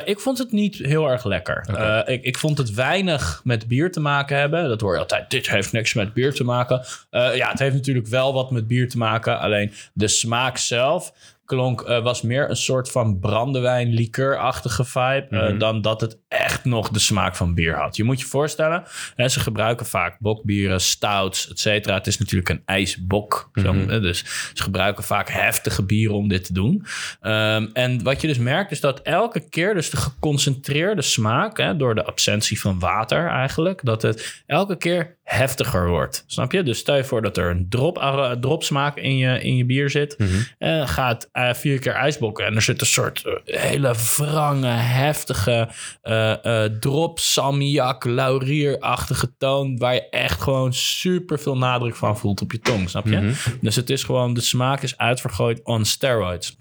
Ik 0.04 0.20
vond 0.20 0.38
het 0.38 0.52
niet 0.52 0.76
heel 0.76 1.10
erg 1.10 1.24
lekker. 1.24 1.68
Ik, 2.06 2.22
ik 2.24 2.38
vond 2.38 2.58
het 2.58 2.74
weinig 2.74 3.40
met 3.44 3.66
bier 3.68 3.92
te 3.92 4.00
maken 4.00 4.38
hebben. 4.38 4.68
Dat 4.68 4.80
hoor 4.80 4.92
je 4.94 4.98
altijd, 5.00 5.30
dit 5.30 5.50
heeft 5.50 5.72
niks 5.72 5.94
met 5.94 6.12
bier 6.12 6.32
te 6.34 6.44
maken. 6.44 6.84
Ja, 7.10 7.48
het 7.50 7.58
heeft 7.58 7.74
natuurlijk 7.74 8.06
wel 8.06 8.32
wat 8.32 8.50
met 8.50 8.66
bier 8.66 8.88
te 8.88 8.98
maken. 8.98 9.38
Alleen 9.38 9.72
de 9.92 10.08
smaak 10.08 10.58
zelf 10.58 11.12
klonk, 11.46 11.80
eh, 11.80 12.02
was 12.02 12.22
meer 12.22 12.50
een 12.50 12.56
soort 12.56 12.90
van 12.90 13.18
brandewijn, 13.18 13.88
liqueurachtige 13.88 14.84
vibe. 14.84 15.26
eh, 15.30 15.58
dan 15.58 15.80
dat 15.80 16.00
het 16.00 16.18
echt 16.28 16.64
nog 16.64 16.88
de 16.88 16.98
smaak 16.98 17.36
van 17.36 17.54
bier 17.54 17.76
had. 17.76 17.96
Je 17.96 18.04
moet 18.04 18.20
je 18.20 18.26
voorstellen, 18.26 18.82
hè, 19.14 19.28
ze 19.28 19.40
gebruiken 19.40 19.86
vaak 19.86 20.18
bokbieren, 20.18 20.80
stouts, 20.80 21.50
et 21.50 21.58
cetera. 21.58 21.94
Het 21.94 22.06
is 22.06 22.18
natuurlijk 22.18 22.48
een 22.48 22.62
ijsbok. 22.64 23.50
zo, 23.54 23.72
eh, 23.72 24.00
dus 24.00 24.18
ze 24.54 24.62
gebruiken 24.62 25.04
vaak 25.04 25.28
heftige 25.30 25.82
bieren 25.84 26.16
om 26.16 26.28
dit 26.28 26.44
te 26.44 26.52
doen. 26.52 26.84
Ehm, 27.20 27.66
en 27.72 28.02
wat 28.02 28.20
je 28.20 28.26
dus 28.26 28.38
merkt 28.38 28.70
is 28.70 28.80
dat 28.80 29.00
elke 29.00 29.48
keer, 29.48 29.74
dus 29.74 29.90
de 29.90 29.96
geconcentreerde 29.96 31.02
smaak, 31.02 31.56
hè, 31.58 31.76
door 31.76 31.94
de 31.94 32.04
absentie 32.04 32.60
van 32.60 32.78
water 32.78 33.28
eigenlijk, 33.28 33.80
dat 33.84 34.02
het 34.02 34.42
elke 34.46 34.76
keer 34.76 35.16
heftiger 35.22 35.88
wordt. 35.88 36.24
Snap 36.26 36.52
je? 36.52 36.62
Dus 36.62 36.78
stel 36.78 36.96
je 36.96 37.04
voor 37.04 37.22
dat 37.22 37.36
er 37.36 37.50
een 37.50 37.66
drop, 37.68 37.98
uh, 37.98 38.30
dropsmaak 38.30 38.96
in 38.96 39.16
je, 39.16 39.40
in 39.42 39.56
je 39.56 39.64
bier 39.64 39.90
zit. 39.90 40.16
En 40.58 40.88
gaat 40.88 41.28
uh, 41.36 41.54
vier 41.54 41.78
keer 41.78 41.92
ijsbokken 41.92 42.46
en 42.46 42.54
er 42.54 42.62
zit 42.62 42.80
een 42.80 42.86
soort 42.86 43.24
uh, 43.26 43.32
hele 43.44 43.94
wrange, 44.16 44.66
heftige 44.66 45.68
uh, 46.04 46.64
drop, 46.64 47.18
salmiak, 47.18 48.04
laurierachtige 48.04 49.32
toon. 49.38 49.78
Waar 49.78 49.94
je 49.94 50.08
echt 50.08 50.42
gewoon 50.42 50.72
super 50.74 51.38
veel 51.38 51.56
nadruk 51.56 51.96
van 51.96 52.18
voelt 52.18 52.42
op 52.42 52.52
je 52.52 52.60
tong. 52.60 52.90
Snap 52.90 53.06
je? 53.06 53.32
Dus 53.60 53.76
het 53.76 53.90
is 53.90 54.04
gewoon, 54.04 54.34
de 54.34 54.40
smaak 54.40 54.82
is 54.82 54.96
uitvergooid 54.98 55.60
on 55.64 55.84
steroids. 55.84 56.56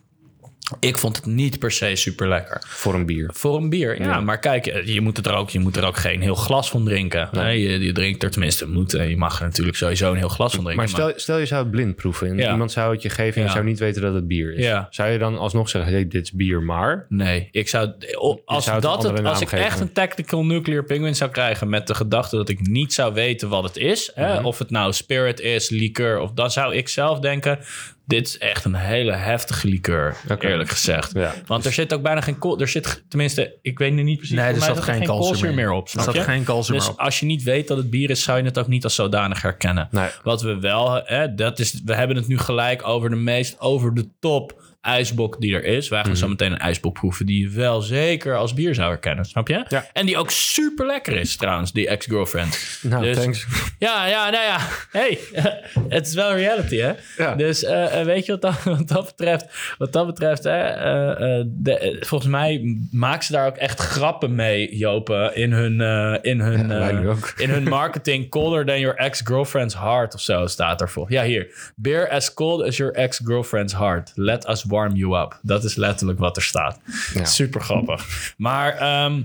Ik 0.79 0.97
vond 0.97 1.15
het 1.15 1.25
niet 1.25 1.59
per 1.59 1.71
se 1.71 1.95
super 1.95 2.27
lekker. 2.27 2.63
Voor 2.67 2.93
een 2.93 3.05
bier. 3.05 3.29
Voor 3.33 3.57
een 3.57 3.69
bier, 3.69 3.99
ja. 4.01 4.07
Ja. 4.07 4.21
Maar 4.21 4.39
kijk, 4.39 4.65
je 4.85 5.01
moet, 5.01 5.17
het 5.17 5.25
er 5.27 5.33
ook, 5.33 5.49
je 5.49 5.59
moet 5.59 5.77
er 5.77 5.85
ook 5.85 5.97
geen 5.97 6.21
heel 6.21 6.35
glas 6.35 6.69
van 6.69 6.85
drinken. 6.85 7.29
Nee, 7.31 7.59
je, 7.61 7.79
je 7.79 7.91
drinkt 7.91 8.23
er 8.23 8.31
tenminste, 8.31 8.67
moet, 8.67 8.93
eh, 8.93 9.09
je 9.09 9.17
mag 9.17 9.39
er 9.39 9.45
natuurlijk 9.45 9.77
sowieso 9.77 10.11
een 10.11 10.17
heel 10.17 10.27
glas 10.29 10.53
van 10.55 10.63
drinken. 10.63 10.83
Maar 10.85 10.93
stel, 10.93 11.11
stel 11.15 11.37
je 11.37 11.45
zou 11.45 11.61
het 11.61 11.71
blind 11.71 11.95
proeven 11.95 12.27
en 12.27 12.37
Ja. 12.37 12.51
iemand 12.51 12.71
zou 12.71 12.93
het 12.93 13.01
je 13.01 13.09
geven 13.09 13.41
en 13.41 13.47
je 13.47 13.53
zou 13.53 13.63
niet 13.65 13.79
weten 13.79 14.01
dat 14.01 14.13
het 14.13 14.27
bier 14.27 14.53
is. 14.53 14.71
Zou 14.89 15.09
je 15.09 15.17
dan 15.17 15.37
alsnog 15.37 15.69
zeggen, 15.69 15.91
hey, 15.91 16.07
dit 16.07 16.23
is 16.23 16.31
bier, 16.31 16.61
maar... 16.61 17.05
Nee, 17.09 17.47
ik 17.51 17.67
zou. 17.69 17.91
o- 18.15 18.41
Als, 18.45 18.63
zou 18.63 18.75
het 18.75 18.85
een 18.85 18.91
dat 18.91 19.17
het, 19.17 19.25
als 19.27 19.41
ik 19.41 19.47
geven. 19.49 19.65
echt 19.65 19.79
een 19.79 19.91
tactical 19.93 20.45
nuclear 20.45 20.83
penguin 20.83 21.15
zou 21.15 21.31
krijgen 21.31 21.69
met 21.69 21.87
de 21.87 21.95
gedachte 21.95 22.35
dat 22.35 22.49
ik 22.49 22.67
niet 22.67 22.93
zou 22.93 23.13
weten 23.13 23.49
wat 23.49 23.63
het 23.63 23.77
is, 23.77 24.11
hè, 24.15 24.33
Mhm. 24.35 24.45
of 24.45 24.59
het 24.59 24.69
nou 24.69 24.93
spirit 24.93 25.39
is, 25.39 25.69
liqueur, 25.69 26.19
of 26.19 26.31
dan 26.31 26.51
zou 26.51 26.75
ik 26.75 26.87
zelf 26.89 27.19
denken. 27.19 27.59
Dit 28.05 28.27
is 28.27 28.37
echt 28.37 28.65
een 28.65 28.75
hele 28.75 29.13
heftige 29.13 29.67
liqueur, 29.67 30.15
eerlijk 30.39 30.69
gezegd. 30.69 31.11
Ja. 31.13 31.33
Want 31.45 31.65
er 31.65 31.73
zit 31.73 31.93
ook 31.93 32.01
bijna 32.01 32.21
geen 32.21 32.37
kool. 32.37 32.59
Er 32.59 32.67
zit, 32.67 33.03
tenminste, 33.09 33.57
ik 33.61 33.77
weet 33.79 33.93
nu 33.93 34.03
niet 34.03 34.17
precies. 34.17 34.35
Nee, 34.35 34.53
er 34.53 34.61
zat 34.61 34.81
geen 34.81 35.05
koolzuur 35.05 35.53
meer 35.53 35.71
op. 35.71 35.89
Er 35.93 36.01
zat 36.01 36.17
geen 36.17 36.43
koolzuur 36.43 36.75
Dus 36.75 36.85
meer 36.85 36.93
op. 36.93 36.99
als 36.99 37.19
je 37.19 37.25
niet 37.25 37.43
weet 37.43 37.67
dat 37.67 37.77
het 37.77 37.89
bier 37.89 38.09
is, 38.09 38.23
zou 38.23 38.37
je 38.37 38.43
het 38.43 38.59
ook 38.59 38.67
niet 38.67 38.83
als 38.83 38.95
zodanig 38.95 39.41
herkennen. 39.41 39.87
Nee. 39.91 40.09
Wat 40.23 40.41
we 40.41 40.59
wel, 40.59 41.01
hè, 41.03 41.35
dat 41.35 41.59
is, 41.59 41.81
we 41.85 41.95
hebben 41.95 42.15
het 42.15 42.27
nu 42.27 42.37
gelijk 42.37 42.87
over 42.87 43.09
de 43.09 43.15
meest 43.15 43.59
over 43.59 43.93
de 43.93 44.09
top 44.19 44.63
ijsbok 44.85 45.41
die 45.41 45.55
er 45.55 45.63
is. 45.63 45.89
Wij 45.89 45.99
gaan 46.01 46.09
Mhm. 46.09 46.19
zo 46.19 46.27
meteen 46.27 46.51
een 46.51 46.57
ijsbok 46.59 46.93
proeven 46.93 47.25
die 47.25 47.41
je 47.41 47.49
wel 47.49 47.81
zeker 47.81 48.35
als 48.37 48.53
bier 48.53 48.75
zou 48.75 48.89
herkennen, 48.89 49.25
snap 49.25 49.47
je? 49.47 49.65
Ja. 49.67 49.85
En 49.93 50.05
die 50.05 50.17
ook 50.17 50.31
super 50.31 50.85
lekker 50.85 51.13
is 51.17 51.35
trouwens, 51.35 51.71
die 51.71 51.87
ex-girlfriend. 51.87 52.79
Nou, 52.81 53.03
Dus- 53.03 53.17
thanks. 53.17 53.45
Ja, 53.79 54.05
ja, 54.07 54.29
nou 54.29 54.43
ja. 54.43 54.57
Hey, 54.91 55.17
het 55.89 56.07
is 56.07 56.13
wel 56.13 56.33
reality, 56.35 56.77
hè? 56.77 56.91
Ja. 57.17 57.35
Dus 57.35 57.63
eh, 57.63 57.99
eh, 57.99 58.05
weet 58.05 58.25
je 58.25 58.31
wat 58.31 58.41
dat, 58.41 58.63
wat 58.77 58.87
dat 58.87 59.05
betreft? 59.05 59.45
Wat 59.77 59.93
dat 59.93 60.05
betreft, 60.05 60.43
hè, 60.43 60.59
eh, 60.59 61.43
de, 61.47 61.97
volgens 61.99 62.29
mij 62.31 62.77
maken 62.91 63.23
ze 63.25 63.31
daar 63.31 63.47
ook 63.47 63.57
echt 63.57 63.79
grappen 63.79 64.35
mee, 64.35 64.75
Jopen, 64.77 65.35
in 65.35 65.51
hun, 65.51 65.73
in 66.21 66.39
hun, 66.39 66.69
Ja, 66.85 67.15
in 67.37 67.49
hun 67.49 67.63
marketing. 67.63 68.29
Colder 68.29 68.65
than 68.65 68.79
your 68.79 68.95
ex-girlfriend's 68.97 69.75
heart 69.75 70.13
of 70.13 70.21
zo 70.21 70.47
staat 70.47 70.81
ervoor. 70.81 71.11
Ja, 71.11 71.23
hier. 71.23 71.71
Beer 71.75 72.09
as 72.09 72.33
cold 72.33 72.61
as 72.63 72.77
your 72.77 72.93
ex-girlfriend's 72.93 73.73
heart. 73.73 74.11
Let 74.15 74.47
us 74.49 74.63
warm 74.75 74.95
you 74.95 75.21
up. 75.21 75.39
Dat 75.41 75.63
is 75.63 75.75
letterlijk 75.75 76.19
wat 76.19 76.35
er 76.37 76.43
staat. 76.43 76.79
Ja. 77.13 77.25
Super 77.25 77.61
grappig. 77.61 78.33
Maar 78.37 78.77
ehm, 78.77 79.21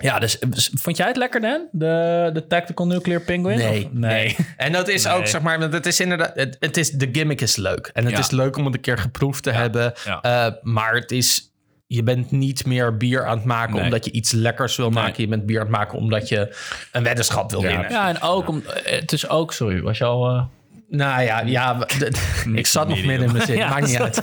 ja, 0.00 0.18
dus 0.18 0.38
eh, 0.38 0.48
vond 0.74 0.96
jij 0.96 1.06
het 1.06 1.16
lekker, 1.16 1.40
Dan? 1.40 1.66
De, 1.72 2.30
de 2.32 2.46
Tactical 2.46 2.86
Nuclear 2.86 3.20
Penguin? 3.20 3.58
Nee, 3.58 3.84
Of- 3.84 3.92
nee. 3.92 4.36
En 4.56 4.72
dat 4.72 4.88
is 4.88 5.04
Nee. 5.04 5.14
ook, 5.14 5.26
zeg 5.26 5.40
maar, 5.40 5.60
het 5.60 5.86
is 5.86 6.00
inderdaad, 6.00 6.30
het, 6.34 6.56
het 6.60 6.76
is, 6.76 6.90
de 6.90 7.08
gimmick 7.12 7.40
is 7.40 7.56
leuk. 7.56 7.90
En 7.92 8.04
het 8.04 8.12
Ja. 8.12 8.18
is 8.18 8.30
leuk 8.30 8.56
om 8.56 8.64
het 8.64 8.74
een 8.74 8.80
keer 8.80 8.98
geproefd 8.98 9.42
te 9.42 9.50
hebben. 9.50 9.92
ja. 10.04 10.20
Eh, 10.20 10.52
maar 10.62 10.94
het 10.94 11.10
is, 11.10 11.50
je 11.86 12.02
bent 12.02 12.30
niet 12.30 12.66
meer 12.66 12.96
bier 12.96 13.24
aan 13.26 13.36
het 13.36 13.46
maken 13.46 13.74
Nee. 13.74 13.84
omdat 13.84 14.04
je 14.04 14.10
iets 14.10 14.32
lekkers 14.32 14.76
wil 14.76 14.90
maken. 14.90 15.22
Je 15.22 15.28
bent 15.28 15.46
bier 15.46 15.58
aan 15.60 15.66
het 15.66 15.76
maken 15.76 15.98
omdat 15.98 16.28
je 16.28 16.56
een 16.92 17.02
weddenschap 17.02 17.50
wil 17.50 17.62
winnen. 17.62 17.90
Ja, 17.90 18.08
en 18.08 18.20
ook 18.20 18.48
om. 18.48 18.62
Het 18.82 19.12
is 19.12 19.28
ook, 19.28 19.52
sorry, 19.52 19.80
was 19.80 19.98
je 19.98 20.04
al. 20.04 20.28
eh, 20.28 20.42
Nou 20.88 21.22
ja, 21.22 21.40
ja 21.40 21.86
ik 22.54 22.66
zat 22.66 22.88
nog 22.88 23.04
midden 23.04 23.26
in 23.26 23.32
mijn 23.32 23.46
zin. 23.46 23.56
Ja, 23.62 23.68
Maakt 23.68 23.86
niet 23.86 24.00
uit. 24.00 24.22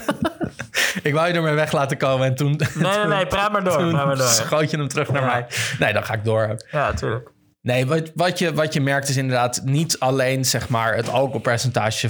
Ik 1.02 1.14
wou 1.14 1.28
je 1.28 1.34
er 1.34 1.42
maar 1.42 1.54
weg 1.54 1.72
laten 1.72 1.96
komen 1.96 2.26
en 2.26 2.34
toen, 2.34 2.60
Nee, 2.74 2.96
nee, 2.96 3.06
nee, 3.06 3.26
praat 3.26 3.52
maar 3.52 3.64
door. 3.64 3.78
toen 3.78 3.90
praat 3.90 4.06
maar 4.06 4.16
door. 4.16 4.26
schoot 4.26 4.70
je 4.70 4.76
hem 4.76 4.88
terug 4.88 5.08
naar 5.10 5.24
mij. 5.24 5.46
Nee, 5.78 5.92
dan 5.92 6.04
ga 6.04 6.14
ik 6.14 6.24
door. 6.24 6.56
Ja, 6.70 6.86
natuurlijk. 6.90 7.28
Nee, 7.62 7.86
wat, 7.86 8.10
wat, 8.14 8.38
je, 8.38 8.54
wat 8.54 8.72
je 8.72 8.80
merkt 8.80 9.08
is 9.08 9.16
inderdaad 9.16 9.60
niet 9.64 9.98
alleen 9.98 10.44
zeg 10.44 10.68
maar 10.68 10.94
het 10.96 11.08
alcoholpercentage 11.08 12.08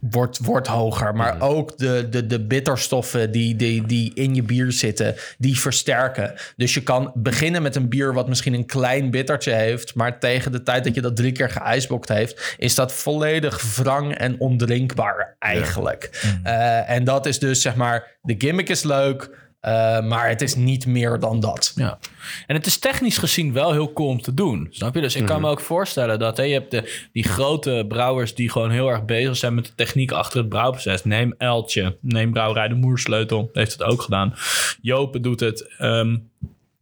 wordt, 0.00 0.38
wordt 0.38 0.66
hoger, 0.66 1.14
maar 1.14 1.34
Mhm. 1.34 1.42
ook 1.44 1.78
de, 1.78 2.06
de, 2.10 2.26
de 2.26 2.40
bitterstoffen 2.40 3.30
die, 3.32 3.56
die, 3.56 3.86
die 3.86 4.14
in 4.14 4.34
je 4.34 4.42
bier 4.42 4.72
zitten, 4.72 5.14
die 5.38 5.60
versterken. 5.60 6.34
Dus 6.56 6.74
je 6.74 6.82
kan 6.82 7.12
beginnen 7.14 7.62
met 7.62 7.76
een 7.76 7.88
bier 7.88 8.12
wat 8.12 8.28
misschien 8.28 8.54
een 8.54 8.66
klein 8.66 9.10
bittertje 9.10 9.52
heeft, 9.52 9.94
maar 9.94 10.18
tegen 10.18 10.52
de 10.52 10.62
tijd 10.62 10.84
dat 10.84 10.94
je 10.94 11.00
dat 11.00 11.16
drie 11.16 11.32
keer 11.32 11.50
geijsbokt 11.50 12.08
heeft, 12.08 12.54
is 12.58 12.74
dat 12.74 12.92
volledig 12.92 13.76
wrang 13.76 14.14
en 14.14 14.40
ondrinkbaar 14.40 15.36
eigenlijk. 15.38 16.10
Mhm. 16.22 16.46
Eh, 16.46 16.90
en 16.90 17.04
dat 17.04 17.26
is 17.26 17.38
dus 17.38 17.62
zeg 17.62 17.74
maar, 17.74 18.18
de 18.22 18.34
gimmick 18.38 18.68
is 18.68 18.82
leuk, 18.82 19.30
eh, 19.60 20.00
maar 20.00 20.28
het 20.28 20.42
is 20.42 20.54
niet 20.54 20.86
meer 20.86 21.18
dan 21.18 21.40
dat. 21.40 21.72
Ja. 21.74 21.98
En 22.46 22.54
het 22.56 22.66
is 22.66 22.78
technisch 22.78 23.18
gezien 23.18 23.52
wel 23.52 23.72
heel 23.72 23.92
cool 23.92 24.08
om 24.08 24.22
te 24.22 24.34
doen. 24.34 24.66
Snap 24.70 24.94
je? 24.94 25.00
Dus 25.00 25.16
ik 25.16 25.26
kan 25.26 25.40
me 25.40 25.48
ook 25.48 25.60
voorstellen 25.60 26.18
dat 26.18 26.36
je 26.36 26.42
hebt 26.42 26.70
de, 26.70 27.08
die 27.12 27.24
grote 27.24 27.84
brouwers 27.88 28.34
die 28.34 28.50
gewoon 28.50 28.70
heel 28.70 28.88
erg 28.88 29.04
bezig 29.04 29.36
zijn 29.36 29.54
met 29.54 29.64
de 29.66 29.74
techniek 29.74 30.12
achter 30.12 30.38
het 30.38 30.48
brouwproces. 30.48 31.04
Neem 31.04 31.34
Eltje, 31.38 31.96
neem 32.00 32.32
Brouwerij 32.32 32.68
de 32.68 32.74
Moersleutel, 32.74 33.50
heeft 33.52 33.72
het 33.72 33.82
ook 33.82 34.02
gedaan. 34.02 34.34
Jopen 34.80 35.22
doet 35.22 35.40
het. 35.40 35.68
ehm, 35.78 36.16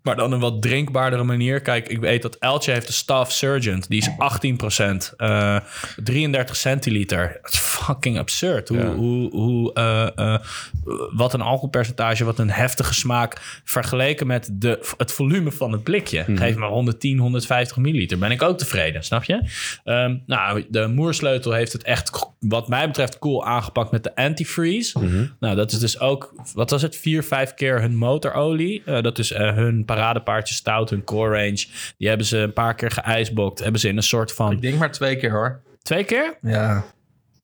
maar 0.08 0.16
dan 0.16 0.32
een 0.32 0.40
wat 0.40 0.62
drinkbaardere 0.62 1.22
manier. 1.24 1.60
Kijk, 1.60 1.88
ik 1.88 1.98
weet 1.98 2.22
dat 2.22 2.36
Eltje 2.36 2.72
heeft 2.72 2.86
een 2.88 2.92
Staff 2.94 3.32
Surgeon. 3.32 3.82
Die 3.88 4.00
is 4.00 4.08
18%. 4.08 5.14
eh 5.16 5.56
33 5.96 6.56
centiliter. 6.56 7.38
Dat 7.42 7.52
is 7.52 7.58
fucking 7.58 8.18
absurd. 8.18 8.68
Hoe, 8.68 8.78
Ja. 8.78 8.94
hoe, 8.94 9.30
hoe, 9.30 9.72
eh, 9.72 10.08
eh, 10.34 10.40
wat 11.14 11.32
een 11.34 11.40
alcoholpercentage, 11.40 12.24
wat 12.24 12.38
een 12.38 12.50
heftige 12.50 12.94
smaak... 12.94 13.60
vergeleken 13.64 14.26
met 14.26 14.48
de, 14.52 14.78
het 14.96 15.12
volume 15.12 15.52
van 15.52 15.72
het 15.72 15.82
blikje. 15.82 16.24
Geef 16.34 16.56
maar 16.56 16.68
110, 16.68 17.18
150 17.18 17.76
milliliter. 17.76 18.18
Ben 18.18 18.30
ik 18.30 18.42
ook 18.42 18.58
tevreden, 18.58 19.04
snap 19.04 19.24
je? 19.24 19.42
Ehm, 19.84 20.16
nou, 20.26 20.64
de 20.68 20.86
Moersleutel 20.86 21.52
heeft 21.52 21.72
het 21.72 21.82
echt, 21.82 22.30
wat 22.40 22.68
mij 22.68 22.86
betreft, 22.86 23.18
cool 23.18 23.44
aangepakt 23.46 23.90
met 23.90 24.02
de 24.04 24.14
antifreeze. 24.14 24.98
Nou, 25.40 25.56
dat 25.56 25.72
is 25.72 25.78
dus 25.78 26.00
ook, 26.00 26.34
wat 26.54 26.70
was 26.70 26.82
het, 26.82 26.96
vier, 26.96 27.22
vijf 27.22 27.54
keer 27.54 27.80
hun 27.80 27.96
motorolie. 27.96 28.82
Eh, 28.84 29.02
dat 29.02 29.18
is 29.18 29.32
eh, 29.32 29.54
hun 29.54 29.84
paradepaardje 29.98 30.54
stout, 30.54 30.90
hun 30.90 31.04
core 31.04 31.30
range. 31.30 31.66
Die 31.96 32.08
hebben 32.08 32.26
ze 32.26 32.38
een 32.38 32.52
paar 32.52 32.74
keer 32.74 32.90
geijsbokt. 32.90 33.58
Hebben 33.58 33.80
ze 33.80 33.88
in 33.88 33.96
een 33.96 34.02
soort 34.02 34.32
van... 34.32 34.52
Ik 34.52 34.60
denk 34.62 34.78
maar 34.78 34.92
twee 34.92 35.16
keer 35.16 35.30
hoor. 35.30 35.60
Twee 35.82 36.04
keer? 36.04 36.38
Ja, 36.42 36.84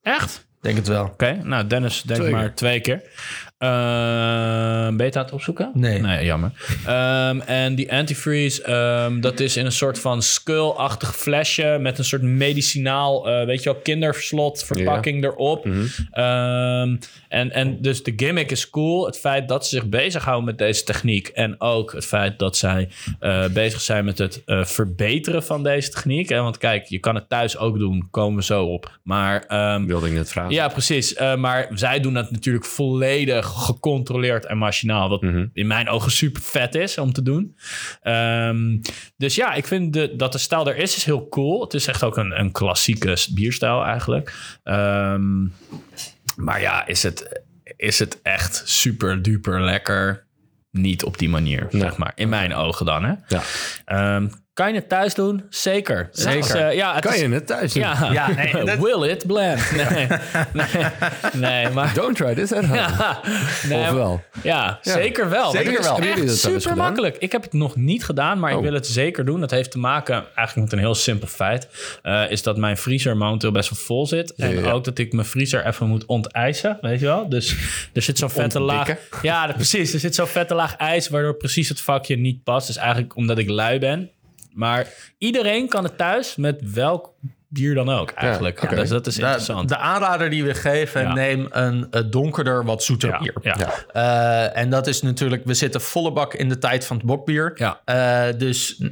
Echt? 0.03 0.47
denk 0.61 0.77
het 0.77 0.89
wel. 0.89 1.05
Oké, 1.05 1.41
nou 1.43 1.67
Dennis 1.67 2.03
denk 2.03 2.21
Twee 2.21 2.33
maar 2.33 2.55
twee 2.55 2.81
keer. 2.81 3.03
Je 3.59 5.11
het 5.11 5.17
aan 5.17 5.25
het 5.25 5.33
opzoeken? 5.33 5.71
Nee. 5.75 6.01
Nee, 6.01 6.25
jammer. 6.25 6.51
Ehm, 6.87 7.41
en 7.41 7.75
die 7.75 7.93
antifreeze, 7.93 8.63
ehm, 8.63 9.21
dat 9.21 9.41
is 9.41 9.57
in 9.57 9.65
een 9.65 9.73
soort 9.73 9.99
van 9.99 10.23
skull-achtig 10.23 11.17
flesje... 11.17 11.79
met 11.81 11.99
een 11.99 12.05
soort 12.05 12.23
medicinaal, 12.23 13.29
eh, 13.29 13.47
weet 13.47 13.63
je 13.63 13.73
wel, 13.73 13.81
kinderslot 13.81 14.65
verpakking 14.65 15.25
erop. 15.25 15.67
Ehm, 16.11 16.97
en, 17.29 17.53
en 17.53 17.81
dus 17.81 18.03
de 18.03 18.13
gimmick 18.17 18.51
is 18.51 18.71
cool. 18.71 19.07
Het 19.07 19.19
feit 19.19 19.49
dat 19.49 19.67
ze 19.67 19.77
zich 19.77 19.89
bezighouden 19.89 20.45
met 20.45 20.59
deze 20.59 20.85
techniek... 20.85 21.29
en 21.29 21.61
ook 21.61 21.93
het 21.93 22.07
feit 22.07 22.39
dat 22.39 22.57
zij 22.57 22.89
eh, 23.21 23.47
bezig 23.47 23.81
zijn 23.81 24.05
met 24.05 24.19
het 24.19 24.43
eh, 24.45 24.65
verbeteren 24.65 25.43
van 25.43 25.63
deze 25.63 25.91
techniek. 25.91 26.29
Hè? 26.29 26.41
Want 26.41 26.59
kijk, 26.59 26.87
je 26.87 26.99
kan 26.99 27.15
het 27.15 27.29
thuis 27.29 27.59
ook 27.59 27.79
doen, 27.79 28.09
komen 28.11 28.37
we 28.37 28.45
zo 28.45 28.65
op. 28.65 28.99
Maar... 29.03 29.45
Wilde 29.87 30.07
ik 30.07 30.13
net 30.13 30.31
vragen. 30.31 30.53
ja, 30.53 30.69
precies. 30.69 31.19
Maar 31.19 31.69
zij 31.75 32.01
doen 32.01 32.15
dat 32.15 32.31
natuurlijk 32.31 32.65
volledig 32.65 33.54
gecontroleerd 33.55 34.47
en 34.47 34.59
machinaal. 34.59 35.09
Wat 35.09 35.23
in 35.53 35.67
mijn 35.67 35.89
ogen 35.89 36.11
super 36.11 36.43
vet 36.43 36.75
is 36.75 36.99
om 36.99 37.13
te 37.13 37.23
doen. 37.23 37.57
Ehm, 38.01 38.79
dus 39.17 39.35
ja, 39.35 39.55
ik 39.55 39.67
vind 39.67 39.93
de, 39.93 40.17
dat 40.17 40.33
de 40.33 40.39
stijl 40.39 40.69
er 40.69 40.77
is, 40.77 40.97
is 40.97 41.05
heel 41.05 41.29
cool. 41.29 41.61
Het 41.63 41.75
is 41.75 41.87
echt 41.87 42.03
ook 42.03 42.17
een, 42.17 42.41
een 42.41 42.53
klassieke 42.53 43.17
bierstijl 43.31 43.85
eigenlijk. 43.85 44.57
Ehm, 44.63 45.43
maar 46.37 46.61
ja, 46.61 46.87
is 46.87 47.03
het, 47.03 47.43
is 47.77 47.99
het 47.99 48.23
echt 48.23 48.63
super 48.65 49.23
duper 49.23 49.63
lekker? 49.63 50.27
Niet 50.71 51.05
op 51.05 51.19
die 51.19 51.29
manier, 51.29 51.67
zeg 51.71 51.97
maar. 51.97 52.13
In 52.15 52.29
mijn 52.29 52.55
ogen 52.55 52.87
dan, 52.87 53.05
hè? 53.05 53.15
Ja. 53.29 53.43
Ehm, 53.85 54.29
kan 54.55 54.69
je 54.69 54.75
het 54.75 54.89
thuis 54.89 55.15
doen? 55.15 55.45
Zeker. 55.51 56.09
Zeker. 56.13 56.57
Eh, 56.57 56.75
ja, 56.75 56.95
het 56.95 57.05
Kan 57.05 57.15
is- 57.15 57.21
je 57.21 57.29
het 57.29 57.47
thuis 57.47 57.73
doen? 57.73 57.83
ja, 57.83 58.09
Ja, 58.13 58.31
nee, 58.31 58.65
dat- 58.65 58.79
Will 58.79 59.11
it 59.11 59.27
blend? 59.27 59.61
Nee, 59.77 60.07
nee, 60.53 60.67
nee 61.33 61.69
maar... 61.71 61.95
Don't 61.95 62.17
try 62.17 62.35
this 62.35 62.53
at 62.53 62.65
home. 62.65 62.73
Ja, 62.87 63.21
nee, 63.69 63.81
Of 63.83 63.91
wel? 63.91 64.23
Ja, 64.43 64.79
zeker 64.83 65.29
wel. 65.31 65.51
Zeker 65.51 65.83
wel. 65.83 65.99
Echt 65.99 66.37
super 66.39 66.77
makkelijk. 66.77 67.17
Ik 67.19 67.33
heb 67.33 67.43
het 67.43 67.53
nog 67.53 67.77
niet 67.77 68.05
gedaan, 68.05 68.39
maar 68.39 68.51
ik 68.51 68.57
Oh. 68.57 68.63
wil 68.63 68.73
het 68.73 68.87
zeker 68.87 69.25
doen. 69.25 69.41
Dat 69.41 69.51
heeft 69.51 69.71
te 69.71 69.79
maken 69.79 70.15
eigenlijk 70.35 70.57
met 70.57 70.73
een 70.73 70.85
heel 70.85 70.95
simpel 70.95 71.29
feit. 71.29 71.69
Eh, 72.03 72.31
is 72.31 72.43
dat 72.43 72.57
mijn 72.57 72.77
vriezer 72.77 73.17
momenteel 73.17 73.51
best 73.53 73.71
wel 73.71 73.79
vol 73.79 74.07
zit. 74.07 74.35
En 74.35 74.61
Ja, 74.63 74.71
ook 74.71 74.85
dat 74.85 74.99
ik 74.99 75.13
mijn 75.13 75.27
vriezer 75.27 75.67
even 75.67 75.87
moet 75.89 76.05
onteisen, 76.07 76.79
weet 76.81 77.01
je 77.01 77.07
wel. 77.07 77.29
Dus 77.29 77.55
er 77.93 78.03
zit 78.03 78.19
zo'n 78.19 78.31
vette 78.31 78.61
laag... 78.61 78.89
Ja, 79.23 79.47
dat- 79.47 79.57
precies. 79.57 79.93
Er 79.95 80.01
zit 80.01 80.15
zo'n 80.15 80.27
vette 80.27 80.55
laag 80.55 80.77
ijs, 80.77 81.09
waardoor 81.09 81.35
precies 81.35 81.69
het 81.69 81.81
vakje 81.81 82.17
niet 82.17 82.43
past. 82.45 82.67
Dus 82.67 82.77
eigenlijk 82.77 83.17
omdat 83.17 83.39
ik 83.39 83.49
lui 83.49 83.79
ben. 83.79 84.09
Maar 84.55 84.89
iedereen 85.19 85.69
kan 85.69 85.85
het 85.85 85.99
thuis 85.99 86.37
met 86.37 86.73
welk 86.73 87.13
bier 87.49 87.75
dan 87.75 87.89
ook, 87.89 88.11
eigenlijk. 88.11 88.63
oké. 88.63 88.75
Dus 88.75 88.89
dat 88.89 89.07
is 89.07 89.15
De, 89.15 89.21
interessant. 89.23 89.69
de 89.69 89.77
aanrader 89.77 90.31
die 90.31 90.45
we 90.45 90.55
geven, 90.55 91.03
Ja. 91.03 91.13
neem 91.13 91.47
een, 91.51 91.87
eh, 91.91 92.03
donkerder, 92.11 92.65
wat 92.65 92.83
zoeter 92.83 93.09
ja, 93.09 93.19
bier. 93.19 93.35
ja. 93.43 93.57
Ja. 93.59 93.75
Eh, 94.53 94.63
en 94.63 94.71
dat 94.71 94.87
is 94.87 95.03
natuurlijk, 95.03 95.45
we 95.45 95.55
zitten 95.55 95.81
volle 95.81 96.13
bak 96.13 96.35
in 96.35 96.49
de 96.49 96.59
tijd 96.59 96.87
van 96.87 96.97
het 96.97 97.07
bokbier. 97.07 97.53
Ja. 97.55 97.81
Eh, 97.85 98.39
dus 98.39 98.83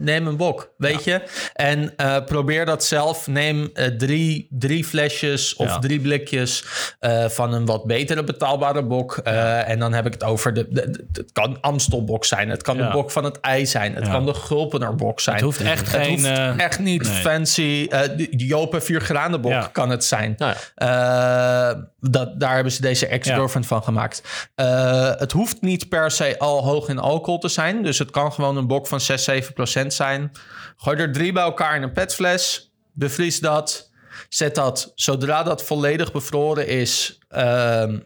neem 0.00 0.26
een 0.26 0.36
bok, 0.36 0.72
weet 0.76 1.04
je. 1.04 1.22
En 1.54 1.92
eh, 1.96 2.24
probeer 2.24 2.66
dat 2.66 2.84
zelf. 2.84 3.26
Neem 3.26 3.70
eh, 3.74 3.86
drie, 3.86 4.46
drie 4.50 4.84
flesjes 4.84 5.56
of 5.56 5.66
Ja. 5.66 5.78
drie 5.78 6.00
blikjes 6.00 6.64
eh, 6.98 7.24
van 7.28 7.52
een 7.52 7.66
wat 7.66 7.84
betere 7.84 8.24
betaalbare 8.24 8.82
bok. 8.84 9.16
En 9.16 9.78
dan 9.78 9.92
heb 9.92 10.06
ik 10.06 10.12
het 10.12 10.24
over, 10.24 10.54
de, 10.54 10.66
de- 10.70 10.90
de- 10.90 11.04
het 11.12 11.32
kan 11.32 11.60
Amstelbok 11.60 12.24
zijn. 12.24 12.48
Het 12.48 12.62
kan 12.62 12.76
de 12.76 12.88
bok 12.92 13.10
van 13.10 13.24
het 13.24 13.40
ei 13.40 13.66
zijn. 13.66 13.94
Het 13.94 14.08
kan 14.08 14.26
de 14.26 14.34
Gulpenerbok 14.34 15.20
zijn. 15.20 15.36
Het 15.36 15.44
hoeft 15.44 15.60
echt 15.60 15.92
Het 15.92 16.02
geen, 16.02 16.10
hoeft 16.10 16.60
echt 16.60 16.78
niet 16.78 17.02
nee. 17.02 17.12
fancy. 17.12 17.88
de 17.88 18.28
Jopen 18.36 18.82
4 18.82 19.00
graden 19.00 19.40
bok 19.40 19.52
Ja. 19.52 19.68
kan 19.72 19.90
het 19.90 20.04
zijn. 20.04 20.34
Nou 20.36 20.54
dat, 22.00 22.40
daar 22.40 22.54
hebben 22.54 22.72
ze 22.72 22.80
deze 22.80 23.06
ex-girlfriend 23.06 23.66
van 23.66 23.82
gemaakt. 23.82 24.22
Het 25.18 25.32
hoeft 25.32 25.60
niet 25.60 25.88
per 25.88 26.10
se 26.10 26.38
al 26.38 26.64
hoog 26.64 26.88
in 26.88 26.98
alcohol 26.98 27.38
te 27.38 27.48
zijn. 27.48 27.82
Dus 27.82 27.98
het 27.98 28.10
kan 28.10 28.32
gewoon 28.32 28.56
een 28.56 28.66
bok 28.66 28.86
van 28.86 29.00
6, 29.00 29.24
7 29.24 29.52
procent 29.54 29.89
zijn. 29.92 30.30
Gooi 30.76 30.96
er 30.96 31.12
drie 31.12 31.32
bij 31.32 31.42
elkaar 31.42 31.76
in 31.76 31.82
een 31.82 31.92
petfles. 31.92 32.72
Bevries 32.92 33.40
dat. 33.40 33.90
Zet 34.28 34.54
dat, 34.54 34.92
zodra 34.94 35.42
dat 35.42 35.62
volledig 35.62 36.12
bevroren 36.12 36.66
is, 36.66 37.18
ehm, 37.28 37.98